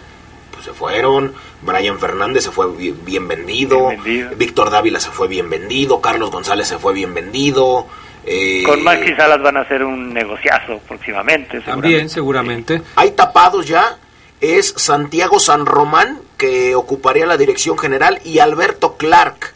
[0.63, 4.29] Se fueron, Brian Fernández se fue bi- bien, vendido, Bien vendido.
[4.37, 7.85] Víctor Dávila se fue bien vendido, Carlos González se fue bien vendido.
[8.25, 11.59] eh, Con Maxi Salas van a hacer un negociazo próximamente.
[11.61, 12.81] También, seguramente.
[12.95, 13.97] Hay tapados ya,
[14.39, 19.53] es Santiago San Román, que ocuparía la dirección general, y Alberto Clark,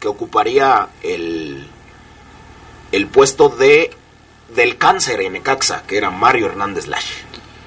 [0.00, 1.66] que ocuparía el,
[2.92, 3.90] el puesto de
[4.54, 7.10] del cáncer en Necaxa, que era Mario Hernández Lash,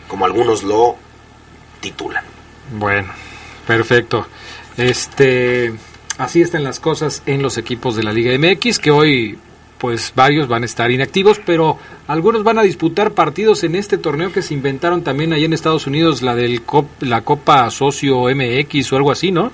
[0.08, 0.96] como algunos lo
[1.80, 2.26] titulan.
[2.74, 3.12] Bueno,
[3.68, 4.28] perfecto.
[4.78, 5.74] Este,
[6.18, 9.38] así están las cosas en los equipos de la Liga MX, que hoy
[9.78, 14.32] pues varios van a estar inactivos, pero algunos van a disputar partidos en este torneo
[14.32, 18.94] que se inventaron también allá en Estados Unidos, la del Cop- la Copa Socio MX
[18.94, 19.52] o algo así, ¿no?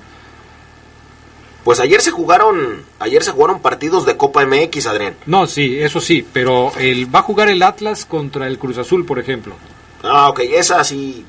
[1.64, 5.16] Pues ayer se jugaron, ayer se jugaron partidos de Copa MX, Adrián.
[5.26, 9.06] No, sí, eso sí, pero el, va a jugar el Atlas contra el Cruz Azul,
[9.06, 9.56] por ejemplo.
[10.04, 11.26] Ah, ok, esa sí,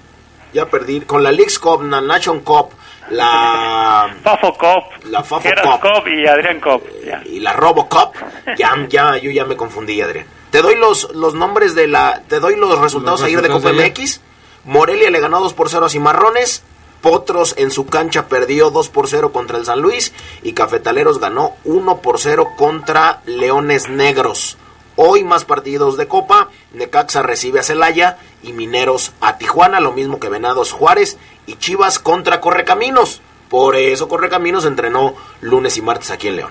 [0.52, 1.00] ya perdí.
[1.02, 2.70] Con la Leagues Cup, la Nation Cup,
[3.10, 4.14] la...
[4.22, 5.48] Fafo Cop, La Fafo
[5.80, 6.08] Cup.
[6.08, 6.82] Y Adrián Cop.
[7.04, 7.22] ya.
[7.24, 8.14] y la Robocop,
[8.56, 10.26] ya, ya, yo ya me confundí, Adrián.
[10.50, 13.72] Te doy los, los nombres de la, te doy los resultados Los ayer de resultados
[13.72, 13.98] Copa de ayer.
[13.98, 14.20] MX.
[14.64, 16.64] Morelia le ganó 2 por 0 a Cimarrones.
[17.00, 20.12] Potros en su cancha perdió 2 por 0 contra el San Luis.
[20.42, 24.58] Y Cafetaleros ganó 1 por 0 contra Leones Negros.
[24.96, 26.48] Hoy más partidos de Copa.
[26.72, 29.80] Necaxa recibe a Celaya y Mineros a Tijuana.
[29.80, 33.20] Lo mismo que Venados Juárez y Chivas contra Correcaminos.
[33.48, 36.50] Por eso Correcaminos entrenó lunes y martes aquí en León.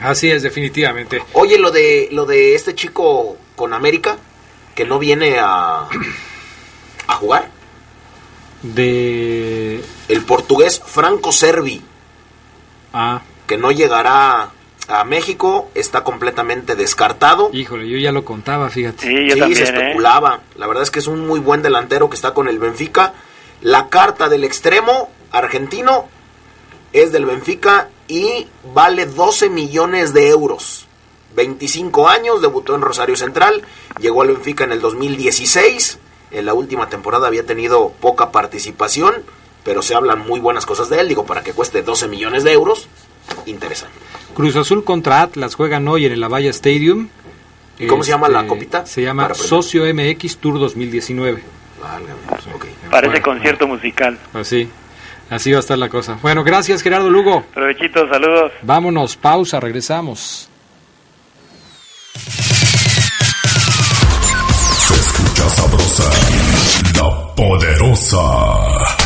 [0.00, 1.22] Así es, definitivamente.
[1.34, 4.16] Oye, lo de lo de este chico con América
[4.74, 5.86] que no viene a
[7.06, 7.50] a jugar,
[8.62, 9.82] De...
[10.08, 11.82] el portugués Franco Servi,
[12.92, 14.50] Ah, que no llegará
[14.90, 17.50] a México, está completamente descartado.
[17.52, 19.06] híjole, yo ya lo contaba, fíjate.
[19.06, 19.76] Sí, yo sí, también, se ¿eh?
[19.76, 20.40] especulaba.
[20.56, 23.14] La verdad es que es un muy buen delantero que está con el Benfica.
[23.62, 26.08] La carta del extremo argentino
[26.92, 30.86] es del Benfica y vale 12 millones de euros.
[31.36, 33.62] 25 años, debutó en Rosario Central,
[34.00, 35.98] llegó al Benfica en el 2016.
[36.32, 39.14] En la última temporada había tenido poca participación,
[39.62, 41.08] pero se hablan muy buenas cosas de él.
[41.08, 42.88] Digo, para que cueste 12 millones de euros,
[43.46, 43.94] interesante.
[44.34, 47.08] Cruz Azul contra Atlas juegan hoy en el Avaya Stadium.
[47.78, 48.86] ¿Y cómo se llama la Este, copita?
[48.86, 49.32] Se llama.
[49.34, 51.42] Socio MX Tour 2019.
[51.80, 52.12] Válgame,
[52.54, 52.66] ok.
[52.90, 54.18] Parece Bueno, concierto musical.
[54.34, 54.68] Así,
[55.30, 56.18] así va a estar la cosa.
[56.20, 57.44] Bueno, gracias Gerardo Lugo.
[57.54, 58.52] Provechito, saludos.
[58.62, 60.48] Vámonos, pausa, regresamos.
[64.78, 66.10] Se escucha sabrosa,
[66.96, 68.96] la poderosa.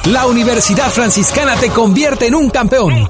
[0.05, 3.09] La Universidad Franciscana te convierte en un campeón.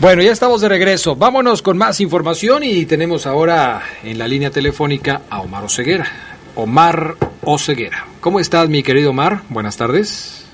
[0.00, 1.14] Bueno, ya estamos de regreso.
[1.14, 6.06] Vámonos con más información y tenemos ahora en la línea telefónica a Omar Oseguera.
[6.54, 8.06] Omar Oseguera.
[8.22, 9.42] ¿Cómo estás, mi querido Omar?
[9.50, 10.48] Buenas tardes.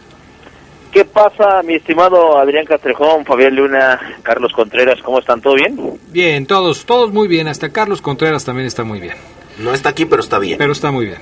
[0.90, 5.00] ¿Qué pasa, mi estimado Adrián Castrejón, Fabián Luna, Carlos Contreras?
[5.00, 5.40] ¿Cómo están?
[5.40, 5.78] ¿Todo bien?
[6.08, 7.46] Bien, todos, todos muy bien.
[7.46, 9.14] Hasta Carlos Contreras también está muy bien.
[9.58, 10.58] No está aquí, pero está bien.
[10.58, 11.18] Pero está muy bien.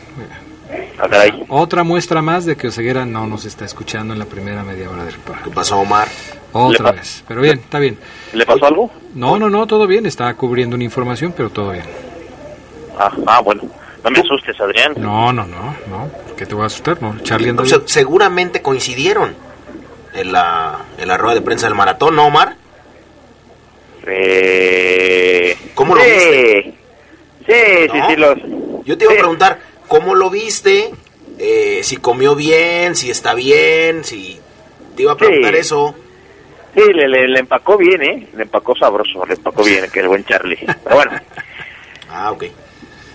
[0.98, 1.44] Ah, caray.
[1.48, 5.04] Otra muestra más de que Oseguera no nos está escuchando en la primera media hora
[5.04, 5.44] del programa.
[5.44, 6.08] ¿Qué pasó, Omar?
[6.54, 7.24] Otra vez.
[7.26, 7.98] Pero bien, está bien.
[8.32, 8.90] ¿Le pasó algo?
[9.14, 10.06] No, no, no, todo bien.
[10.06, 11.84] Está cubriendo una información, pero todo bien.
[12.98, 13.62] Ah, ah bueno.
[14.04, 14.94] No me asustes, Adrián.
[14.96, 16.08] No, no, no, no.
[16.08, 17.02] ¿Por qué te voy a asustar?
[17.02, 19.34] No, Charlie anda O sea, seguramente coincidieron
[20.14, 22.56] en la, en la rueda de prensa del maratón, ¿no, Omar?
[24.06, 25.56] Eh...
[25.74, 26.10] ¿Cómo lo sí.
[26.10, 26.74] viste?
[27.46, 28.08] Sí, sí, ¿No?
[28.08, 28.38] sí, los...
[28.84, 30.92] Yo te iba a preguntar, ¿cómo lo viste?
[31.38, 34.38] Eh, si comió bien, si está bien, si...
[34.94, 35.60] Te iba a preguntar Sí.
[35.60, 35.94] eso.
[36.74, 38.28] Sí, le, le, le empacó bien, ¿eh?
[38.36, 40.58] Le empacó sabroso, le empacó bien, que el buen Charlie.
[40.82, 41.12] Pero bueno,
[42.10, 42.44] Ah, ok.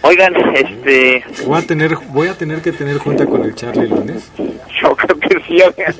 [0.03, 1.23] oigan, este...
[1.45, 4.31] Voy a tener, voy a tener que tener junta con el Charlie el lunes.
[4.81, 5.93] Yo creo que sí, Adrián.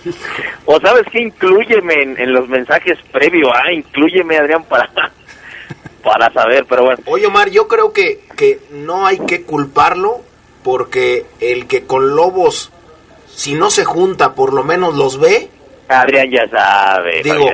[0.66, 4.90] O sabes qué, inclúyeme en, en los mensajes previo, ah, inclúyeme, Adrián, para,
[6.04, 7.02] para saber, pero bueno.
[7.08, 10.22] Oye, Omar, yo creo que, que no hay que culparlo
[10.64, 12.72] porque el que con lobos,
[13.28, 15.50] si no se junta, por lo menos los ve.
[15.90, 17.22] Adrián ya sabe.
[17.24, 17.52] Digo,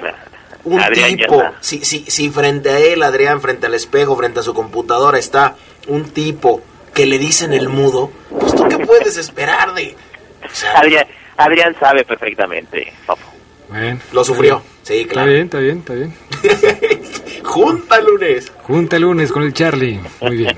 [0.66, 4.44] un Adrián tipo, si, si, si frente a él, Adrián, frente al espejo, frente a
[4.44, 5.56] su computadora, está
[5.88, 6.62] un tipo
[6.94, 9.96] que le dicen el mudo, pues tú qué puedes esperar de...
[10.44, 11.06] O sea, Adrián,
[11.38, 13.22] Adrián sabe perfectamente, papu.
[13.70, 15.32] Bueno, Lo sufrió, sí, Está claro.
[15.32, 16.14] bien, está bien, está bien.
[17.44, 18.52] Junta lunes.
[18.64, 20.00] Junta el lunes con el Charlie.
[20.22, 20.58] Muy bien.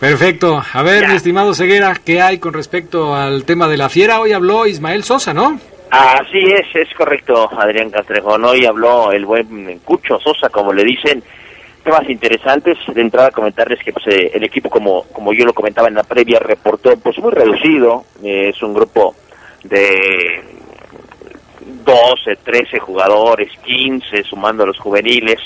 [0.00, 0.62] Perfecto.
[0.72, 4.20] A ver, mi estimado Ceguera, ¿qué hay con respecto al tema de la fiera?
[4.20, 5.58] Hoy habló Ismael Sosa, ¿no?
[5.96, 8.44] Así es, es correcto, Adrián Castrejón.
[8.44, 11.22] Hoy habló el buen Cucho Sosa, como le dicen.
[11.84, 12.76] Temas interesantes.
[12.92, 16.02] De entrada, comentarles que pues, eh, el equipo, como, como yo lo comentaba en la
[16.02, 18.06] previa, reportó pues muy reducido.
[18.24, 19.14] Eh, es un grupo
[19.62, 20.42] de
[21.60, 25.38] 12, 13 jugadores, 15, sumando a los juveniles,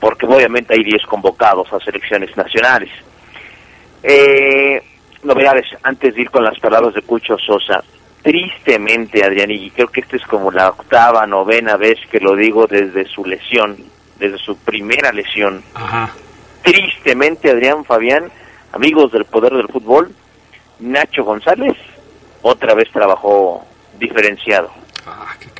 [0.00, 2.92] porque obviamente hay 10 convocados a selecciones nacionales.
[4.02, 4.80] Eh,
[5.22, 7.84] novedades, antes de ir con las palabras de Cucho Sosa.
[8.26, 12.66] Tristemente, Adrián, y creo que esta es como la octava, novena vez que lo digo
[12.66, 13.76] desde su lesión,
[14.18, 15.62] desde su primera lesión.
[15.74, 16.10] Ajá.
[16.60, 18.28] Tristemente, Adrián Fabián,
[18.72, 20.12] amigos del poder del fútbol,
[20.80, 21.76] Nacho González
[22.42, 23.64] otra vez trabajó
[23.96, 24.72] diferenciado.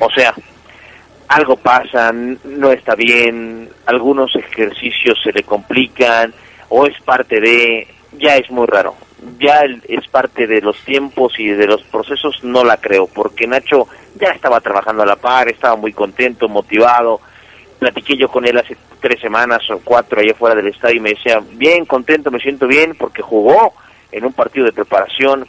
[0.01, 0.33] O sea,
[1.29, 6.33] algo pasa, no está bien, algunos ejercicios se le complican
[6.67, 8.93] o es parte de, ya es muy raro.
[9.39, 13.87] Ya es parte de los tiempos y de los procesos, no la creo, porque Nacho
[14.15, 17.19] ya estaba trabajando a la par, estaba muy contento, motivado.
[17.79, 21.09] Platiqué yo con él hace tres semanas o cuatro allá fuera del estadio y me
[21.11, 23.73] decía, bien contento, me siento bien, porque jugó
[24.11, 25.47] en un partido de preparación,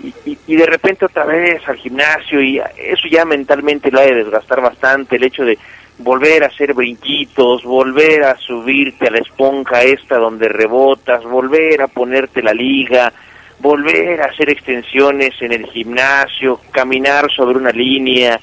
[0.00, 4.14] y, y de repente otra vez al gimnasio y eso ya mentalmente lo ha de
[4.14, 5.58] desgastar bastante, el hecho de
[5.98, 11.88] volver a hacer brinquitos, volver a subirte a la esponja esta donde rebotas, volver a
[11.88, 13.12] ponerte la liga,
[13.58, 18.38] volver a hacer extensiones en el gimnasio, caminar sobre una línea,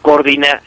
[0.00, 0.60] coordinar,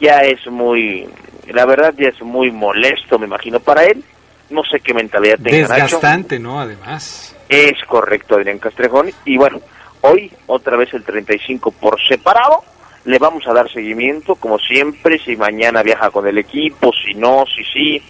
[0.00, 1.08] ya es muy,
[1.48, 4.04] la verdad ya es muy molesto, me imagino, para él.
[4.50, 5.82] No sé qué mentalidad tenga Nacho.
[5.82, 6.60] Desgastante, ¿no?
[6.60, 7.34] Además.
[7.48, 9.10] Es correcto, Adrián Castrejón.
[9.24, 9.60] Y bueno,
[10.02, 12.62] hoy otra vez el 35 por separado.
[13.04, 17.44] Le vamos a dar seguimiento, como siempre, si mañana viaja con el equipo, si no,
[17.46, 18.02] si sí.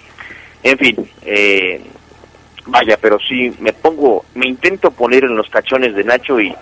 [0.62, 1.82] En fin, eh,
[2.66, 6.54] vaya, pero sí, me pongo, me intento poner en los cachones de Nacho y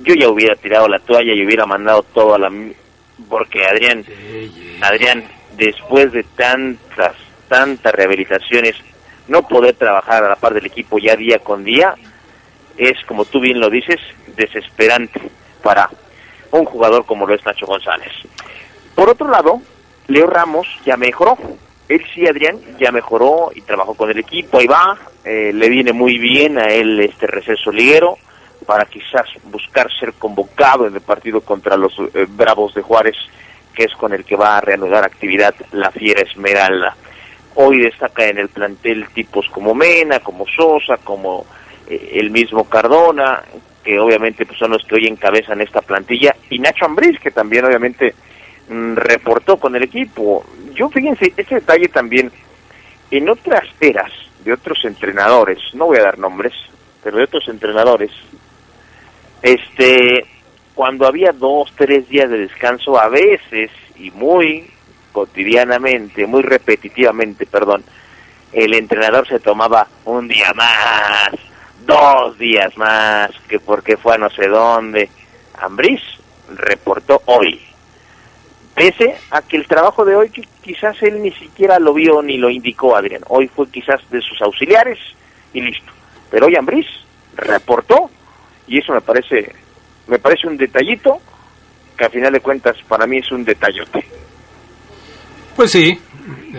[0.00, 2.50] yo ya hubiera tirado la toalla y hubiera mandado todo a la...
[3.28, 4.04] Porque Adrián,
[4.80, 5.24] Adrián,
[5.56, 7.14] después de tantas,
[7.48, 8.74] tantas rehabilitaciones,
[9.28, 11.94] no poder trabajar a la par del equipo ya día con día
[12.76, 14.00] es, como tú bien lo dices,
[14.36, 15.20] desesperante
[15.62, 15.88] para
[16.58, 18.12] un jugador como lo es Nacho González.
[18.94, 19.60] Por otro lado,
[20.08, 21.36] Leo Ramos ya mejoró.
[21.88, 25.92] Él sí, Adrián, ya mejoró y trabajó con el equipo, ahí va, eh, le viene
[25.92, 28.16] muy bien a él este receso liguero
[28.66, 33.16] para quizás buscar ser convocado en el partido contra los eh, Bravos de Juárez,
[33.74, 36.96] que es con el que va a reanudar actividad la Fiera Esmeralda.
[37.56, 41.44] Hoy destaca en el plantel tipos como Mena, como Sosa, como
[41.88, 43.42] eh, el mismo Cardona,
[43.82, 47.64] que obviamente pues, son los que hoy encabezan esta plantilla, y Nacho Ambriz, que también
[47.64, 48.14] obviamente
[48.68, 50.44] mm, reportó con el equipo.
[50.74, 52.30] Yo fíjense, ese detalle también,
[53.10, 54.12] en otras eras
[54.44, 56.52] de otros entrenadores, no voy a dar nombres,
[57.02, 58.10] pero de otros entrenadores,
[59.42, 60.24] este,
[60.74, 64.70] cuando había dos, tres días de descanso, a veces, y muy
[65.12, 67.84] cotidianamente, muy repetitivamente, perdón,
[68.52, 71.32] el entrenador se tomaba un día más,
[71.86, 75.08] dos días más, que porque fue a no sé dónde.
[75.60, 76.00] Ambriz
[76.54, 77.60] reportó hoy,
[78.74, 82.36] pese a que el trabajo de hoy qui- quizás él ni siquiera lo vio ni
[82.38, 84.98] lo indicó Adrián, hoy fue quizás de sus auxiliares
[85.52, 85.92] y listo.
[86.30, 86.86] Pero hoy Ambriz
[87.36, 88.10] reportó
[88.66, 89.54] y eso me parece
[90.06, 91.20] me parece un detallito
[91.96, 94.04] que a final de cuentas para mí es un detallote.
[95.54, 95.98] Pues sí,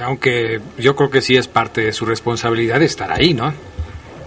[0.02, 3.54] aunque yo creo que sí es parte de su responsabilidad estar ahí, ¿no?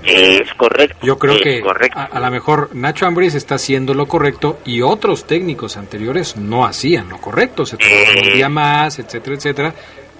[0.06, 1.04] Es correcto.
[1.04, 1.98] Yo creo que correcto.
[1.98, 6.64] a, a lo mejor Nacho Ambriz está haciendo lo correcto y otros técnicos anteriores no
[6.64, 9.74] hacían lo correcto, se tomaban un día más, etcétera, etcétera,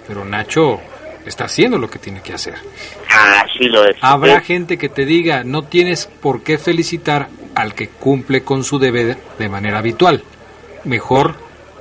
[0.06, 0.80] pero Nacho
[1.24, 2.54] está haciendo lo que tiene que hacer.
[3.08, 3.96] Así lo es.
[4.00, 8.78] Habrá gente que te diga, no tienes por qué felicitar al que cumple con su
[8.78, 10.22] deber de manera habitual.
[10.84, 11.34] Mejor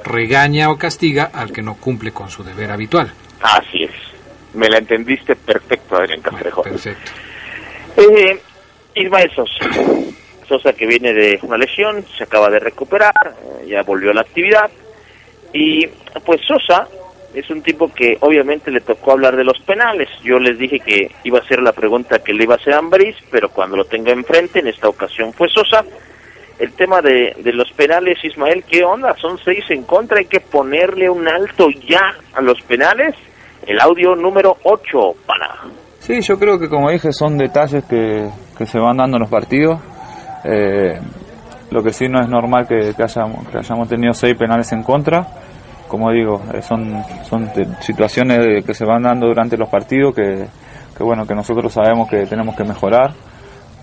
[0.04, 3.12] regaña o castiga al que no cumple con su deber habitual.
[3.42, 3.92] Así es.
[4.54, 6.64] Me la entendiste perfecto, Adrián Castrejón.
[6.64, 7.12] Perfecto.
[7.98, 8.40] Eh,
[8.96, 9.66] Ismael Sosa.
[10.48, 14.22] Sosa que viene de una lesión, se acaba de recuperar, eh, ya volvió a la
[14.22, 14.70] actividad.
[15.54, 15.88] Y
[16.26, 16.88] pues Sosa
[17.34, 20.10] es un tipo que obviamente le tocó hablar de los penales.
[20.24, 22.80] Yo les dije que iba a ser la pregunta que le iba a hacer a
[22.80, 25.84] Ambriz, pero cuando lo tenga enfrente, en esta ocasión fue Sosa.
[26.60, 29.16] El tema de, de los penales, Ismael, ¿qué onda?
[29.18, 33.14] Son seis en contra, hay que ponerle un alto ya a los penales.
[33.66, 35.56] El audio número 8 para...
[36.06, 39.30] Sí, yo creo que como dije son detalles que, que se van dando en los
[39.30, 39.82] partidos.
[40.44, 41.00] Eh,
[41.72, 45.26] lo que sí no es normal que, que hayamos, tenido seis penales en contra.
[45.88, 47.02] Como digo, eh, son,
[47.80, 50.46] situaciones que se van dando durante los partidos que,
[51.00, 53.12] bueno que nosotros sabemos que tenemos que mejorar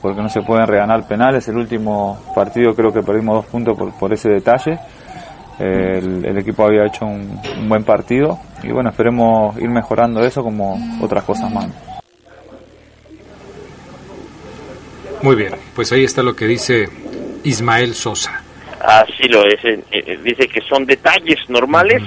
[0.00, 1.48] porque no se pueden regalar penales.
[1.48, 4.78] El último partido creo que perdimos dos puntos por, ese detalle.
[5.58, 10.40] El, el equipo había hecho un, un buen partido y bueno, esperemos ir mejorando eso
[10.44, 11.91] como otras cosas más.
[15.22, 16.88] Muy bien, pues ahí está lo que dice
[17.44, 18.42] Ismael Sosa.
[18.80, 19.64] Así lo es.
[19.64, 22.02] eh, eh, dice que son detalles normales,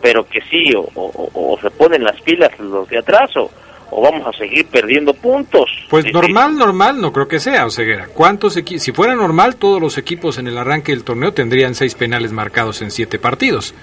[0.00, 3.50] pero que sí, o, o- o se ponen las pilas los de atrás, o,
[3.90, 5.68] o vamos a seguir perdiendo puntos.
[5.90, 8.06] Pues normal, normal, no creo que sea, Oseguera.
[8.14, 8.82] ¿Cuántos equipos?
[8.82, 12.80] Si fuera normal, todos los equipos en el arranque del torneo tendrían seis penales marcados
[12.80, 13.74] en siete partidos.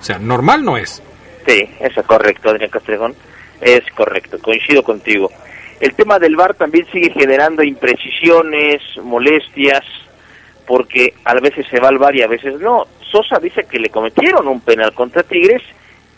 [0.00, 1.02] O sea, normal no es.
[1.46, 3.14] Sí, eso es correcto, Adrián Castrejón.
[3.60, 5.30] Es correcto, coincido contigo.
[5.80, 9.84] El tema del VAR también sigue generando imprecisiones, molestias,
[10.66, 12.86] porque a veces se va al VAR y a veces no.
[13.10, 15.62] Sosa dice que le cometieron un penal contra Tigres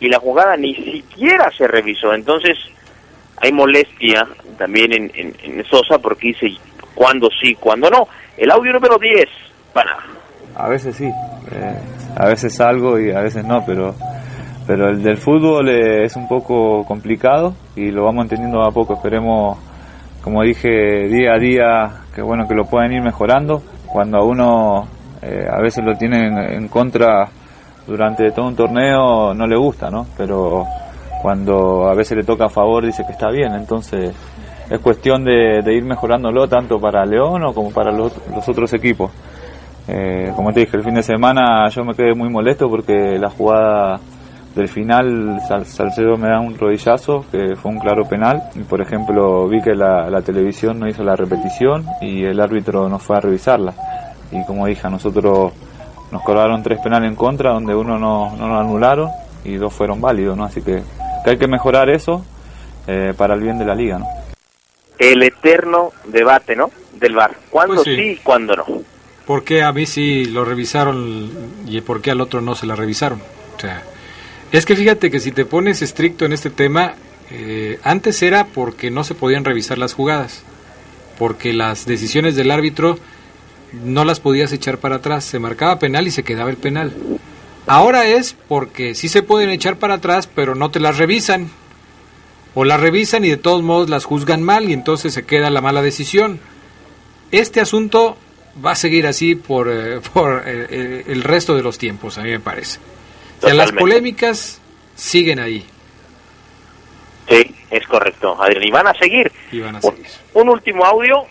[0.00, 2.14] y la jugada ni siquiera se revisó.
[2.14, 2.56] Entonces,
[3.36, 4.26] hay molestia
[4.58, 6.48] también en, Sosa porque dice
[6.94, 8.08] cuándo sí, cuándo no.
[8.36, 9.28] El audio número 10
[9.72, 9.96] para
[10.56, 11.78] A veces sí, eh,
[12.16, 13.94] a veces salgo y a veces no, pero
[14.70, 18.94] pero el del fútbol eh, es un poco complicado y lo vamos entendiendo a poco.
[18.94, 19.58] Esperemos,
[20.22, 23.64] como dije, día a día, que bueno que lo puedan ir mejorando.
[23.88, 24.86] Cuando a uno
[25.22, 27.28] eh, a veces lo tienen en contra
[27.84, 30.06] durante todo un torneo no le gusta, ¿no?
[30.16, 30.64] Pero
[31.20, 34.14] cuando a veces le toca a favor dice que está bien, entonces
[34.70, 39.10] es cuestión de, ir mejorándolo tanto para León como para los, los otros equipos.
[39.88, 43.30] Eh, como te dije, el fin de semana yo me quedé muy molesto porque la
[43.30, 43.98] jugada
[44.54, 48.80] del final Sal- Salcedo me da un rodillazo que fue un claro penal y por
[48.80, 53.16] ejemplo vi que la, la televisión no hizo la repetición y el árbitro no fue
[53.16, 53.72] a revisarla
[54.32, 55.52] y como dije a nosotros
[56.10, 59.08] nos cobraron tres penales en contra donde uno no, no lo anularon
[59.44, 60.44] y dos fueron válidos ¿no?
[60.44, 60.82] así que,
[61.24, 62.24] que hay que mejorar eso
[62.88, 64.06] eh, para el bien de la liga ¿no?
[64.98, 66.70] el eterno debate, ¿no?
[66.98, 67.34] Del VAR.
[67.48, 67.96] ¿Cuándo Pues sí.
[67.96, 68.02] sí.
[68.10, 68.64] y cuándo no?
[69.26, 71.30] ¿Por qué a mí sí lo revisaron
[71.66, 73.18] y por qué al otro no se la revisaron?
[73.56, 73.82] O sea,
[74.52, 76.94] es que fíjate que si te pones estricto en este tema,
[77.30, 80.42] eh, antes era porque no se podían revisar las jugadas,
[81.18, 82.98] porque las decisiones del árbitro
[83.84, 86.92] no las podías echar para atrás, se marcaba penal y se quedaba el penal.
[87.66, 91.48] Ahora es porque sí se pueden echar para atrás, pero no te las revisan.
[92.54, 95.60] O las revisan y de todos modos las juzgan mal y entonces se queda la
[95.60, 96.40] mala decisión.
[97.30, 98.16] Este asunto
[98.64, 102.30] va a seguir así por, eh, por eh, el resto de los tiempos, a mí
[102.30, 102.80] me parece.
[103.40, 103.78] Sea, las Totalmente.
[103.80, 104.60] polémicas
[104.94, 105.64] siguen ahí.
[107.28, 108.64] Sí, es correcto, Adrián.
[108.64, 109.30] Y van a seguir.
[109.52, 109.94] Y van a Un-
[110.42, 111.24] Un último audio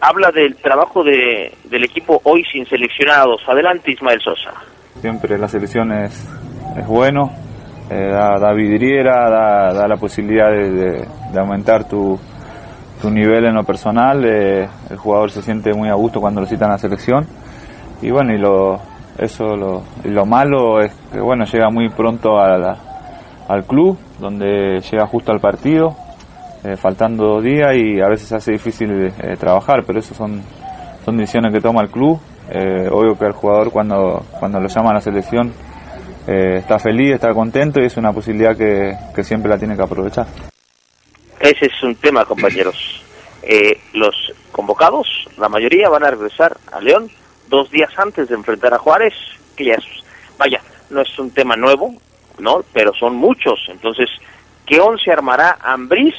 [0.00, 3.40] habla del trabajo de, del equipo hoy sin seleccionados.
[3.46, 4.52] Adelante, Ismael Sosa.
[5.00, 6.26] Siempre la selección es,
[6.76, 7.30] es bueno,
[7.90, 12.18] eh, da, da vidriera, da, da la posibilidad de, de- de aumentar tu,
[13.00, 14.24] tu nivel en lo personal.
[14.24, 17.26] eh, el jugador se siente muy a gusto cuando lo citan a la selección.
[18.00, 18.80] Y bueno, y lo,
[19.18, 22.76] eso lo, lo malo es que bueno, llega muy pronto a
[23.48, 25.94] al club, donde llega justo al partido,
[26.64, 30.42] eh, faltando dos días y a veces hace difícil eh, trabajar, pero eso son,
[31.04, 32.18] son decisiones que toma el club.
[32.50, 35.52] Eh, obvio que el jugador cuando, cuando lo llama a la selección
[36.26, 39.82] eh, está feliz, está contento y es una posibilidad que, que siempre la tiene que
[39.82, 40.26] aprovechar.
[41.40, 43.04] Ese es un tema, compañeros.
[43.92, 44.14] Los
[44.52, 47.10] convocados, la mayoría van a regresar a León
[47.48, 49.14] dos días antes de enfrentar a Juárez,
[49.56, 49.84] que ya es,
[50.38, 51.94] vaya, no es un tema nuevo,
[52.38, 52.64] ¿no?
[52.72, 53.60] Pero son muchos.
[53.68, 54.08] Entonces,
[54.66, 56.14] ¿qué once armará Ambriz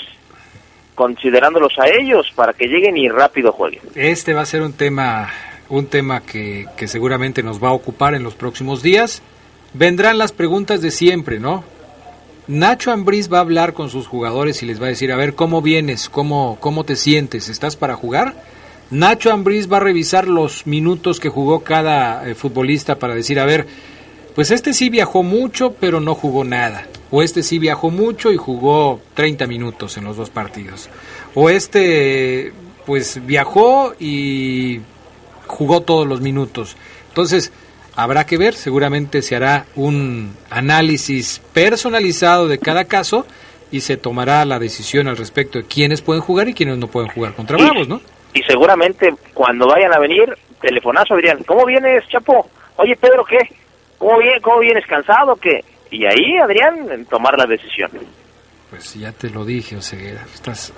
[0.96, 3.82] considerándolos a ellos para que lleguen y rápido jueguen?
[3.96, 5.30] Este va a ser un tema,
[5.70, 9.22] un tema que, que seguramente nos va a ocupar en los próximos días.
[9.74, 11.64] Vendrán las preguntas de siempre, ¿no?
[12.48, 15.34] Nacho Ambriz va a hablar con sus jugadores y les va a decir, a ver,
[15.34, 16.10] ¿cómo vienes?
[16.10, 17.48] ¿Cómo, cómo te sientes?
[17.48, 18.36] ¿Estás para jugar?
[18.94, 23.46] Nacho Ambriz va a revisar los minutos que jugó cada eh, futbolista para decir, a
[23.46, 23.66] ver,
[24.36, 26.88] pues este sí viajó mucho, pero no jugó nada.
[27.10, 30.90] O este sí viajó mucho y jugó 30 minutos en los dos partidos.
[31.34, 32.54] O este,
[32.86, 34.82] pues viajó y
[35.48, 36.78] jugó todos los minutos.
[37.10, 37.52] Entonces,
[37.96, 43.26] habrá que ver, seguramente se hará un análisis personalizado de cada caso
[43.72, 47.10] y se tomará la decisión al respecto de quiénes pueden jugar y quiénes no pueden
[47.10, 48.13] jugar contra Bravos, ¿no?
[48.34, 52.50] Y seguramente cuando vayan a venir, telefonazo Adrián, ¿cómo vienes, Chapo?
[52.78, 53.38] Oye, Pedro, ¿qué?
[53.98, 55.36] ¿Cómo, vienes, cómo vienes cansado?
[55.36, 55.64] ¿Qué?
[55.92, 57.92] Y ahí, Adrián, en tomar la decisión.
[58.70, 60.74] Pues ya te lo dije, Oseguera, estás...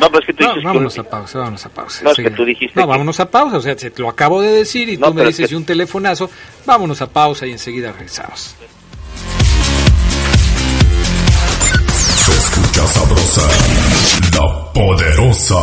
[0.00, 1.00] No, pero es que tú No, dices vámonos que...
[1.00, 2.04] a pausa, vámonos a pausa.
[2.04, 4.40] No, es que tú dijiste No, que- vámonos a pausa, o sea, te lo acabo
[4.42, 6.28] de decir y No, tú me es dices que- un telefonazo.
[6.66, 8.56] Vámonos a pausa y enseguida regresamos.
[12.16, 13.42] Se escucha sabrosa,
[14.38, 15.56] la poderosa.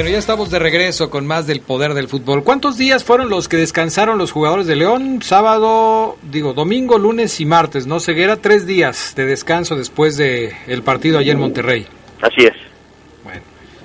[0.00, 2.42] Bueno, ya estamos de regreso con más del poder del fútbol.
[2.42, 5.20] ¿Cuántos días fueron los que descansaron los jugadores de León?
[5.20, 8.00] Sábado, digo, domingo, lunes y martes, ¿no?
[8.00, 11.86] Ceguera, tres días de descanso después del el partido ayer en Monterrey.
[12.22, 12.54] Así es.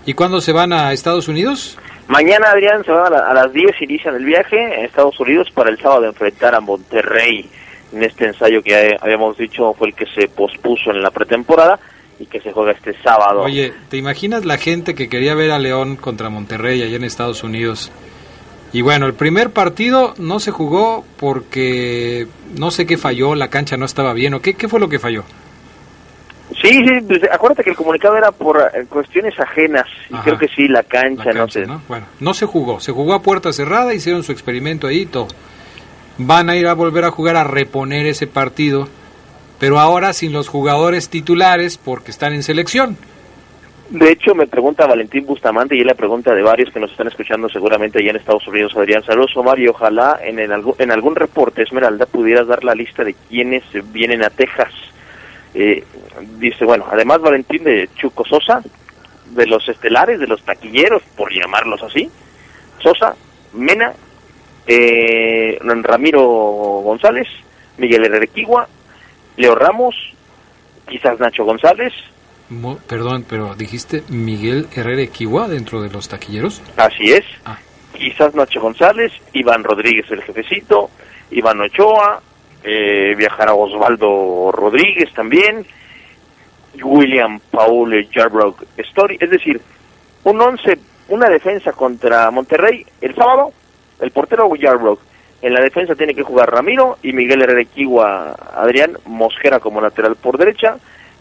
[0.05, 1.78] ¿Y cuándo se van a Estados Unidos?
[2.07, 5.49] Mañana, Adrián, se van a, la- a las 10, inician el viaje a Estados Unidos
[5.53, 7.49] para el sábado enfrentar a Monterrey.
[7.91, 11.78] En este ensayo que eh, habíamos dicho fue el que se pospuso en la pretemporada
[12.20, 13.41] y que se juega este sábado.
[13.41, 17.43] Oye, ¿te imaginas la gente que quería ver a León contra Monterrey allá en Estados
[17.43, 17.91] Unidos?
[18.74, 23.78] Y bueno, el primer partido no se jugó porque no sé qué falló, la cancha
[23.78, 25.24] no estaba bien, ¿o qué, qué fue lo que falló?
[26.61, 30.47] Sí, sí, pues, acuérdate que el comunicado era por eh, cuestiones ajenas y creo que
[30.47, 31.66] sí, la cancha, no sé.
[31.88, 35.28] Bueno, no se jugó, se jugó a puerta cerrada, hicieron su experimento ahí y todo.
[36.18, 38.88] Van a ir a volver a jugar a reponer ese partido,
[39.59, 42.97] pero ahora sin los jugadores titulares porque están en selección.
[43.89, 47.07] De hecho, me pregunta Valentín Bustamante y es la pregunta de varios que nos están
[47.07, 49.03] escuchando seguramente allá en Estados Unidos, Adrián.
[49.03, 54.23] Saludos, Omar, y ojalá en, algún reporte, Esmeralda, pudieras dar la lista de quienes vienen
[54.23, 54.73] a Texas.
[55.53, 55.83] Eh,
[56.39, 58.61] dice, bueno, además Valentín de Chuco Sosa,
[59.29, 62.09] de los estelares, de los taquilleros, por llamarlos así,
[62.79, 63.15] Sosa,
[63.53, 63.93] Mena,
[64.65, 67.27] eh, Ramiro González,
[67.77, 68.67] Miguel Herrequigua,
[69.38, 69.95] Leo Ramos,
[70.88, 71.93] quizás Nacho González,
[72.49, 76.61] Mo- perdón, pero dijiste Miguel Herrera Equigua dentro de los taquilleros.
[76.77, 77.25] Así es.
[77.43, 77.57] Ah.
[77.93, 80.91] Quizás Nacho González, Iván Rodríguez el jefecito,
[81.31, 82.21] Iván Ochoa,
[82.63, 85.65] eh, viajará Osvaldo Rodríguez también,
[86.83, 89.59] William Paul Jarbrock Story, es decir,
[90.23, 90.77] un once,
[91.09, 93.53] una defensa contra Monterrey el sábado,
[94.01, 94.99] el portero Jarbrock,
[95.45, 100.15] en la defensa tiene que jugar Ramiro y Miguel Herrera Equigua, Adrián Mosquera como lateral
[100.15, 100.77] por derecha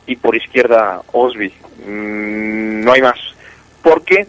[0.07, 1.53] y por izquierda Osby.
[1.87, 3.18] Mm, no hay más.
[3.83, 4.27] Porque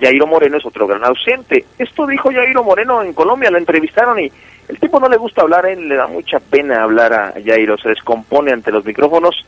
[0.00, 1.64] Jairo Moreno es otro gran ausente.
[1.76, 4.30] Esto dijo Jairo Moreno en Colombia, lo entrevistaron y
[4.68, 7.88] el tipo no le gusta hablar, él le da mucha pena hablar a Jairo, se
[7.88, 9.44] descompone ante los micrófonos.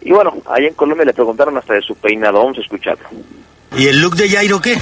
[0.00, 3.06] Y bueno, allá en Colombia le preguntaron hasta de su peinado, vamos a escucharlo.
[3.76, 4.80] ¿Y el look de Jairo qué?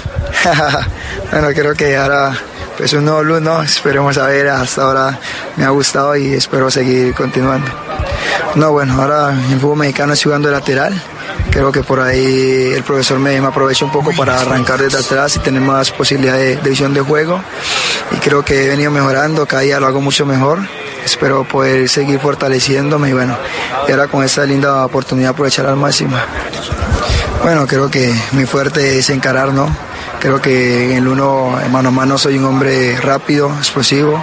[1.33, 2.33] bueno, creo que ahora
[2.77, 3.63] pues un nuevo look, ¿no?
[3.63, 5.19] Esperemos a ver, hasta ahora
[5.57, 7.71] me ha gustado y espero seguir continuando.
[8.55, 11.03] No, bueno, ahora el fútbol mexicano estoy jugando de lateral.
[11.51, 15.37] Creo que por ahí el profesor me, me aprovecha un poco para arrancar desde atrás
[15.37, 17.41] y tener más posibilidad de, de visión de juego.
[18.13, 20.61] Y creo que he venido mejorando, cada día lo hago mucho mejor.
[21.05, 23.37] Espero poder seguir fortaleciéndome y bueno,
[23.87, 26.17] y ahora con esta linda oportunidad aprovechar al máximo.
[27.43, 29.69] Bueno, creo que mi fuerte es encarar, ¿no?
[30.21, 34.23] Creo que en el uno, mano a mano, soy un hombre rápido, explosivo.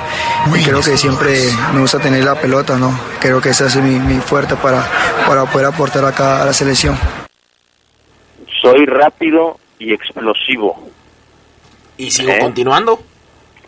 [0.53, 1.37] Y creo que siempre
[1.73, 2.97] me gusta tener la pelota, ¿no?
[3.19, 4.85] Creo que esa es mi, mi fuerte para,
[5.27, 6.97] para poder aportar acá a la selección.
[8.61, 10.89] Soy rápido y explosivo.
[11.97, 12.39] Y sigo ¿Eh?
[12.39, 13.01] continuando.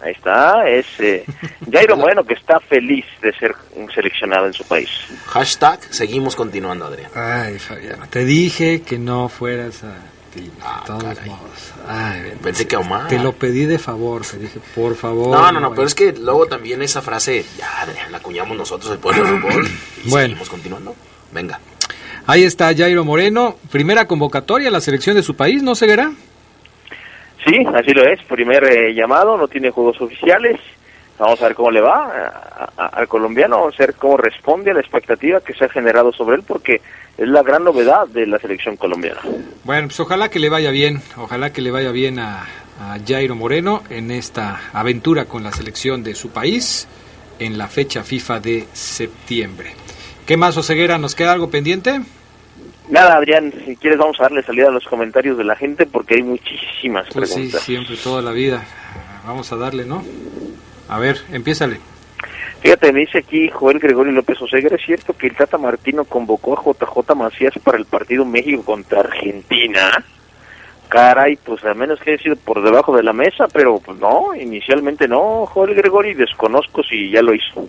[0.06, 1.26] Ahí está, es eh,
[1.72, 3.56] Jairo Moreno que está feliz de ser
[3.94, 4.88] seleccionado en su país.
[5.28, 7.10] Hashtag seguimos continuando, Adrián.
[7.16, 9.96] Ay, Fabián, te dije que no fueras a
[10.32, 10.52] ti, de
[10.86, 11.74] todos modos.
[11.88, 13.08] Ay, Pensé que Omar.
[13.08, 15.36] te lo pedí de favor, te dije, por favor.
[15.36, 18.92] No, no, no, pero es que luego también esa frase, ya, Adrián, la acuñamos nosotros,
[18.92, 19.68] el pueblo del fútbol.
[20.06, 20.28] Y Bueno.
[20.28, 20.96] seguimos continuando.
[21.32, 21.60] Venga.
[22.28, 26.12] Ahí está Jairo Moreno, primera convocatoria a la selección de su país, ¿no, Ceguera?
[27.46, 28.22] Sí, así lo es.
[28.24, 30.60] Primer eh, llamado, no tiene juegos oficiales.
[31.18, 32.34] Vamos a ver cómo le va
[32.76, 36.36] al colombiano, vamos a ver cómo responde a la expectativa que se ha generado sobre
[36.36, 36.82] él, porque
[37.18, 39.22] es la gran novedad de la selección colombiana.
[39.64, 42.46] Bueno, pues ojalá que le vaya bien, ojalá que le vaya bien a,
[42.82, 46.86] a Jairo Moreno en esta aventura con la selección de su país
[47.40, 49.74] en la fecha FIFA de septiembre.
[50.26, 50.98] ¿Qué más, Oseguera?
[50.98, 52.02] ¿Nos queda algo pendiente?
[52.90, 56.16] Nada, Adrián, si quieres vamos a darle salida a los comentarios de la gente porque
[56.16, 57.62] hay muchísimas Pues sí, preguntas.
[57.64, 58.64] siempre, toda la vida.
[59.26, 60.04] Vamos a darle, ¿no?
[60.88, 61.80] A ver, empiézale.
[62.62, 66.54] Fíjate, me dice aquí Joel Gregorio López Oseguera, ¿es cierto que el Tata Martino convocó
[66.58, 70.04] a JJ Macías para el partido México contra Argentina?
[70.88, 74.34] Caray, pues a menos que haya sido por debajo de la mesa, pero pues no,
[74.36, 77.68] inicialmente no, Joel Gregorio, y desconozco si ya lo hizo.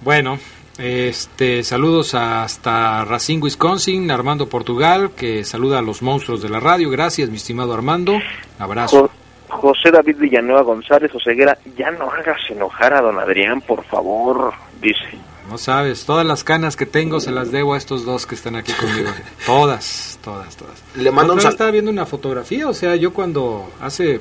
[0.00, 0.38] Bueno,
[0.78, 6.90] este, saludos hasta Racine, Wisconsin, Armando Portugal, que saluda a los monstruos de la radio.
[6.90, 8.18] Gracias, mi estimado Armando.
[8.58, 9.02] Abrazo.
[9.02, 9.10] Jo-
[9.54, 15.18] José David Villanueva González Oseguera, ya no hagas enojar a don Adrián, por favor, dice.
[15.50, 18.56] No sabes, todas las canas que tengo se las debo a estos dos que están
[18.56, 19.10] aquí conmigo.
[19.46, 20.82] todas, todas, todas.
[20.96, 24.20] Le mando un estaba viendo una fotografía, o sea, yo cuando hace,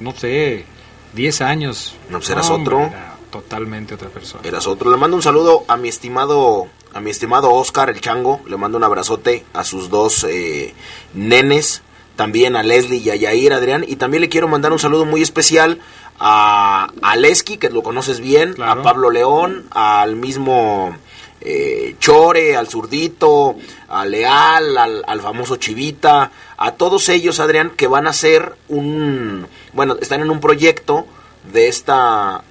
[0.00, 0.64] no sé,
[1.12, 1.94] 10 años.
[2.08, 2.86] No, pues eras hombre, otro.
[2.86, 4.46] era totalmente otra persona.
[4.46, 4.92] Eras otro.
[4.92, 8.40] Le mando un saludo a mi estimado, a mi estimado Oscar el Chango.
[8.46, 10.72] Le mando un abrazote a sus dos eh,
[11.14, 11.82] nenes,
[12.14, 13.84] también a Leslie y a Yair Adrián.
[13.88, 15.80] Y también le quiero mandar un saludo muy especial
[16.20, 20.96] a, a Lesky, que lo conoces bien, a Pablo León, al mismo
[21.40, 23.56] eh, Chore, al Zurdito,
[23.88, 29.48] a Leal, al, al famoso Chivita, a todos ellos, Adrián, que van a hacer un,
[29.72, 31.04] bueno, están en un proyecto
[31.52, 32.44] de esta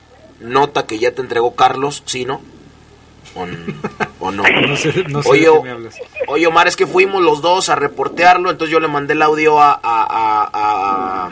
[0.43, 2.41] nota que ya te entregó Carlos, ¿sí, no?
[3.35, 3.45] ¿O,
[4.31, 4.43] no?
[4.67, 5.95] No sé, no sé oye, de qué me hablas.
[6.27, 9.59] oye, Omar, es que fuimos los dos a reportearlo, entonces yo le mandé el audio
[9.59, 11.31] a, a, a, a-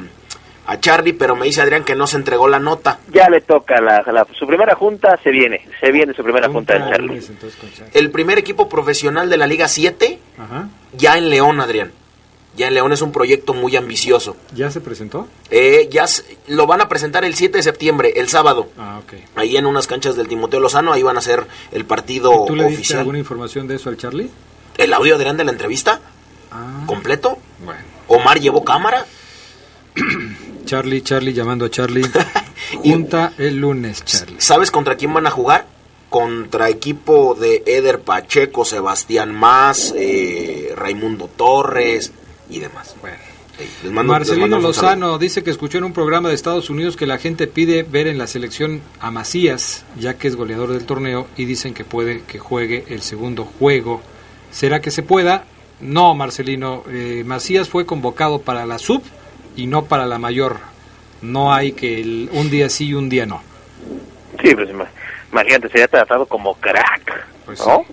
[0.68, 3.00] a Charlie, pero me dice Adrián que no se entregó la nota.
[3.12, 6.74] Ya le toca la, la- su primera junta, se viene, se viene su primera junta
[6.76, 7.22] de Charlie.
[7.94, 10.70] El primer equipo profesional de la Liga 7, Ajá.
[10.94, 11.92] ya en León, Adrián.
[12.56, 14.36] Ya en León es un proyecto muy ambicioso.
[14.54, 15.28] ¿Ya se presentó?
[15.50, 16.06] Eh, ya
[16.48, 18.68] lo van a presentar el 7 de septiembre, el sábado.
[18.78, 19.14] Ah, ok.
[19.36, 22.64] Ahí en unas canchas del Timoteo Lozano, ahí van a hacer el partido ¿Tú le
[22.64, 23.00] diste oficial.
[23.00, 24.30] alguna información de eso al Charlie?
[24.78, 26.02] ¿El audio Adrián de la entrevista?
[26.52, 26.84] Ah.
[26.88, 27.38] ¿Completo?
[27.64, 27.82] Bueno.
[28.08, 29.06] ¿Omar llevó cámara?
[30.66, 32.06] Charlie, Charlie llamando a Charlie.
[32.84, 34.40] Junta el lunes, Charlie.
[34.40, 35.66] ¿Sabes contra quién van a jugar?
[36.10, 42.12] Contra equipo de Eder Pacheco, Sebastián Más, eh, Raimundo Torres
[42.52, 42.96] y demás.
[43.02, 43.18] Bueno.
[43.84, 44.60] Les mando- les Marcelino.
[44.60, 48.08] Lozano dice que escuchó en un programa de Estados Unidos que la gente pide ver
[48.08, 52.24] en la selección a Macías, ya que es goleador del torneo, y dicen que puede
[52.24, 54.02] que juegue el segundo juego
[54.52, 55.46] ¿Será que se pueda?
[55.80, 56.84] No, Marcelino.
[56.90, 59.02] eh, Macías fue convocado para la sub
[59.56, 60.58] y no para la mayor.
[61.22, 63.42] No hay que el- un día sí y un día no.
[64.44, 64.90] Sí, pues ima-
[65.32, 67.28] imagínate, sería tratado como crack,
[67.66, 67.86] ¿no?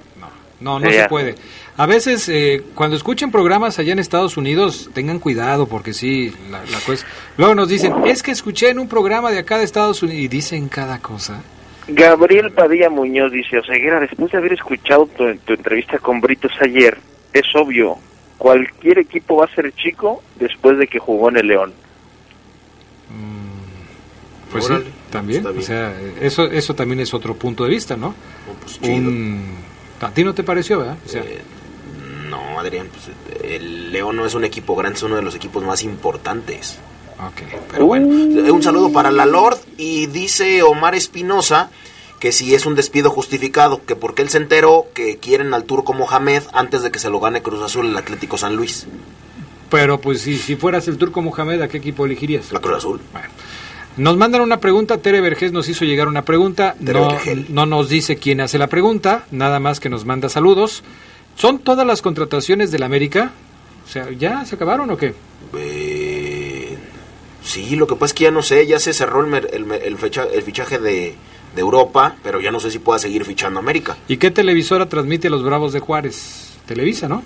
[0.61, 1.35] No, no Sería- se puede.
[1.79, 6.59] A veces, eh, cuando escuchen programas allá en Estados Unidos, tengan cuidado porque sí, la,
[6.65, 7.07] la cosa...
[7.37, 10.27] Luego nos dicen, es que escuché en un programa de acá de Estados Unidos y
[10.29, 11.41] dicen cada cosa.
[11.87, 16.99] Gabriel Padilla Muñoz dice, Oseguera, después de haber escuchado tu, tu entrevista con Britos ayer,
[17.33, 17.97] es obvio,
[18.39, 21.73] cualquier equipo va a ser chico después de que jugó en el León.
[24.51, 24.75] Pues sí,
[25.11, 25.47] también.
[25.47, 28.15] O sea, eso, eso también es otro punto de vista, ¿no?
[28.63, 28.95] pues, chido.
[28.97, 29.69] Un-
[30.01, 30.97] ¿A ti no te pareció, verdad?
[31.05, 31.41] O sea, Eh,
[32.29, 35.63] no, Adrián, pues, el León no es un equipo grande, es uno de los equipos
[35.65, 36.79] más importantes.
[37.71, 41.71] Pero bueno, un saludo para la Lord y dice Omar Espinosa
[42.21, 45.93] que si es un despido justificado, que porque él se enteró que quieren al turco
[45.93, 48.87] Mohamed antes de que se lo gane Cruz Azul el Atlético San Luis.
[49.71, 52.53] pero pues si, si fueras el turco Mohamed, ¿a qué equipo elegirías?
[52.53, 53.01] La Cruz Azul.
[53.97, 57.19] Nos mandan una pregunta, Tere Vergés nos hizo llegar una pregunta, no,
[57.49, 60.85] no nos dice quién hace la pregunta, nada más que nos manda saludos.
[61.39, 63.31] ¿Son todas las contrataciones del América?
[63.87, 65.15] O sea, ¿ya se acabaron o qué?
[65.57, 66.77] Eh,
[67.43, 69.97] sí, lo que pasa es que ya no sé, ya se cerró el, el, el
[69.99, 71.15] fecha- el fichaje de,
[71.55, 73.97] de Europa, pero ya no sé si pueda seguir fichando América.
[74.09, 76.59] ¿Y qué televisora transmite a los Bravos de Juárez?
[76.67, 77.23] Televisa, ¿no?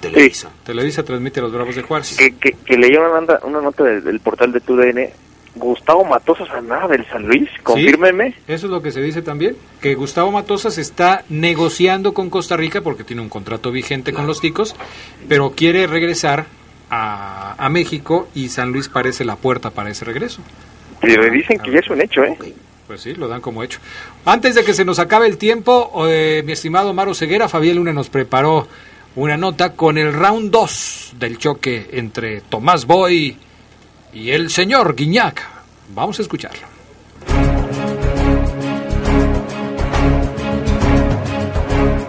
[0.00, 0.50] Televisa.
[0.62, 2.14] Televisa transmite a los Bravos de Juárez.
[2.16, 5.08] Que, que, una, nota- una nota del, del portal de TUDN,
[5.56, 8.32] Gustavo Matosas a nada del San Luis, confírmeme.
[8.32, 12.56] Sí, eso es lo que se dice también, que Gustavo Matosas está negociando con Costa
[12.56, 14.76] Rica porque tiene un contrato vigente con los ticos,
[15.28, 16.46] pero quiere regresar
[16.90, 20.42] a, a México y San Luis parece la puerta para ese regreso.
[21.00, 22.36] Pero me dicen que ya es un hecho, ¿eh?
[22.86, 23.80] Pues sí, lo dan como hecho.
[24.24, 27.92] Antes de que se nos acabe el tiempo, eh, mi estimado Maro Ceguera, Fabián Luna
[27.92, 28.68] nos preparó
[29.16, 33.36] una nota con el round 2 del choque entre Tomás Boy
[34.16, 35.42] y el señor Guiñac.
[35.94, 36.66] Vamos a escucharlo.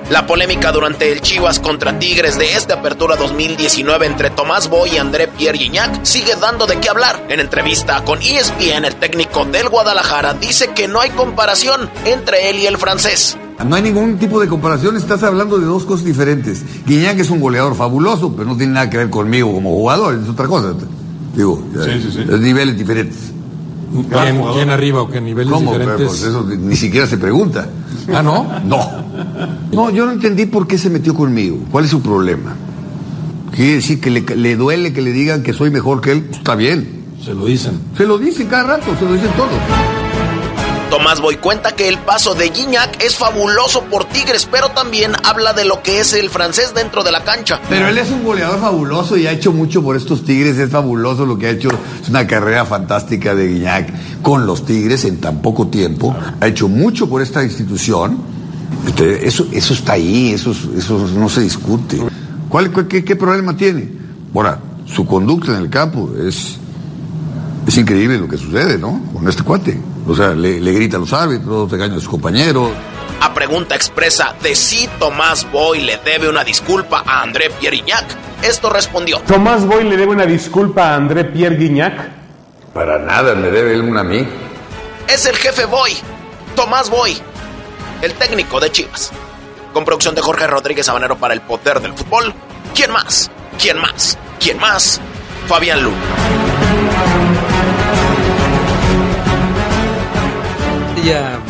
[0.09, 4.97] La polémica durante el Chivas contra Tigres de esta apertura 2019 entre Tomás Boy y
[4.97, 7.25] André Pierre Gignac sigue dando de qué hablar.
[7.27, 12.59] En entrevista con ESPN, el técnico del Guadalajara dice que no hay comparación entre él
[12.59, 13.37] y el francés.
[13.67, 16.63] No hay ningún tipo de comparación, estás hablando de dos cosas diferentes.
[16.85, 20.29] Guiñac es un goleador fabuloso, pero no tiene nada que ver conmigo como jugador, es
[20.29, 20.73] otra cosa.
[21.37, 23.31] Digo, es niveles diferentes.
[24.09, 25.71] ¿Quién, quién arriba o qué niveles ¿Cómo?
[25.71, 26.07] diferentes?
[26.07, 27.69] Pues, eso ni siquiera se pregunta.
[28.11, 28.47] Ah, ¿no?
[28.65, 28.79] No.
[29.71, 31.59] No, yo no entendí por qué se metió conmigo.
[31.71, 32.55] ¿Cuál es su problema?
[33.55, 36.27] Quiere decir que le, le duele que le digan que soy mejor que él.
[36.31, 37.03] Está bien.
[37.23, 37.79] Se lo dicen.
[37.95, 39.49] Se lo dicen cada rato, se lo dicen todos.
[40.89, 45.51] Tomás Boy cuenta que el paso de Gignac es fabuloso por Tigres, pero también habla
[45.53, 47.59] de lo que es el francés dentro de la cancha.
[47.69, 50.57] Pero él es un goleador fabuloso y ha hecho mucho por estos Tigres.
[50.57, 51.69] Es fabuloso lo que ha hecho.
[52.01, 56.15] Es una carrera fantástica de Guiñac con los Tigres en tan poco tiempo.
[56.39, 58.17] Ha hecho mucho por esta institución.
[59.21, 62.01] Eso, eso está ahí, eso, eso no se discute.
[62.47, 63.91] ¿Cuál, cuál- qué, qué problema tiene?
[64.33, 66.55] Ahora, su conducta en el campo es,
[67.67, 69.01] es increíble lo que sucede, ¿no?
[69.13, 69.77] Con este cuate.
[70.07, 72.71] O sea, le, le grita a los árbitros, regaña a sus compañeros.
[73.19, 78.05] A pregunta expresa de si Tomás Boy le debe una disculpa a André Pierre Gignac,
[78.43, 79.19] esto respondió.
[79.21, 82.09] Tomás Boy le debe una disculpa a André Pierre Guignac.
[82.73, 84.25] Para nada, me debe él una a mí.
[85.07, 85.93] Es el jefe Boy,
[86.55, 87.17] Tomás Boy,
[88.01, 89.11] el técnico de Chivas.
[89.73, 92.33] Con producción de Jorge Rodríguez Sabanero para el poder del fútbol.
[92.75, 93.31] ¿Quién más?
[93.59, 94.17] ¿Quién más?
[94.39, 95.01] ¿Quién más?
[95.47, 97.26] Fabián Luna.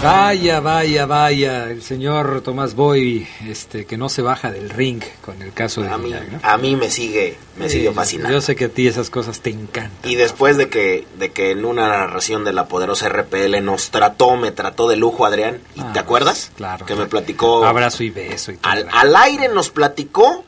[0.08, 5.42] Vaya, vaya, vaya, el señor Tomás Boy, este, que no se baja del ring con
[5.42, 8.34] el caso de A mí, a mí me sigue, me Sí, sigue fascinando.
[8.34, 10.10] Yo sé que a ti esas cosas te encantan.
[10.10, 14.38] Y después de que, de que en una narración de la poderosa RPL nos trató,
[14.38, 16.52] me trató de lujo Adrián, ¿y Ah, ¿te acuerdas?
[16.56, 16.86] claro.
[16.86, 17.66] Que me platicó.
[17.66, 18.72] Abrazo y beso y todo.
[18.72, 20.46] Al, al aire nos platicó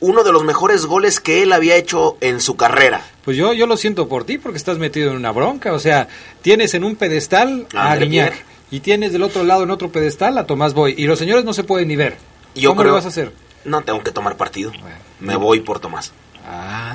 [0.00, 3.02] uno de los mejores goles que él había hecho en su carrera.
[3.26, 5.74] Pues yo, yo lo siento por ti porque estás metido en una bronca.
[5.74, 6.08] O sea,
[6.40, 8.49] tienes en un pedestal a Guiñac Pierre.
[8.70, 10.94] Y tienes del otro lado en otro pedestal a Tomás Boy.
[10.96, 12.16] Y los señores no se pueden ni ver.
[12.54, 13.32] Yo ¿Cómo creo- lo vas a hacer?
[13.64, 14.72] No tengo que tomar partido.
[15.20, 16.12] Me voy por Tomás.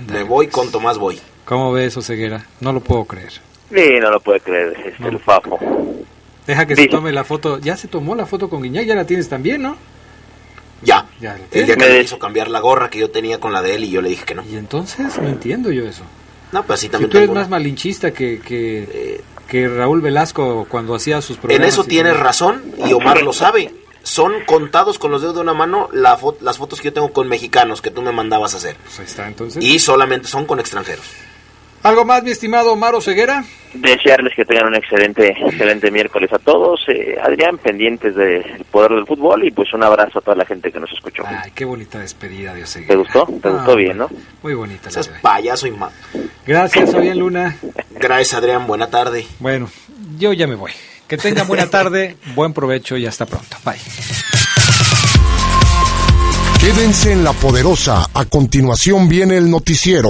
[0.07, 1.19] Me voy con Tomás Boy.
[1.45, 2.45] ¿Cómo ves eso, Ceguera?
[2.59, 3.32] No lo puedo creer.
[3.73, 5.59] Sí, no lo puede creer, este, el Fafo.
[6.47, 7.59] Deja que se tome la foto.
[7.59, 9.76] Ya se tomó la foto con Guiñac, ya la tienes también, ¿no?
[10.82, 11.05] Ya.
[11.19, 13.61] Ya la El día que me hizo cambiar la gorra que yo tenía con la
[13.61, 14.43] de él y yo le dije que no.
[14.43, 16.03] Y entonces no entiendo yo eso.
[16.51, 20.95] No, pues sí Si también tú eres más malinchista que, que, que Raúl Velasco cuando
[20.95, 21.69] hacía sus En programas.
[21.69, 23.73] eso y tienes razón y Omar lo sabe.
[24.03, 27.11] son contados con los dedos de una mano la fo- las fotos que yo tengo
[27.13, 28.75] con mexicanos que tú me mandabas a hacer.
[28.83, 29.63] Pues ahí está, entonces.
[29.63, 31.05] Y solamente son con extranjeros.
[31.86, 33.45] ¿Algo más, mi estimado Maro Ceguera?
[33.75, 36.79] Desearles que tengan un excelente, excelente miércoles a todos.
[36.88, 40.71] Eh, Adrián, pendientes del poder del fútbol y pues un abrazo a toda la gente
[40.71, 41.21] que nos escuchó.
[41.27, 42.89] Ay, qué bonita despedida, Dios Ceguera.
[42.93, 43.25] ¿Te gustó?
[43.39, 44.09] ¿Te Ah, gustó bien, no?
[44.41, 44.89] Muy bonita.
[44.89, 45.11] verdad.
[45.21, 45.91] payaso y ma.
[46.47, 47.55] Gracias, Fabián Luna.
[47.91, 48.65] Gracias, Adrián.
[48.65, 49.27] Buena tarde.
[49.39, 49.69] Bueno,
[50.17, 50.71] yo ya me voy.
[51.07, 53.57] Que tengan buena tarde, buen provecho y hasta pronto.
[53.63, 53.75] Bye.
[56.59, 58.07] Quédense en La Poderosa.
[58.11, 60.09] A continuación viene el noticiero.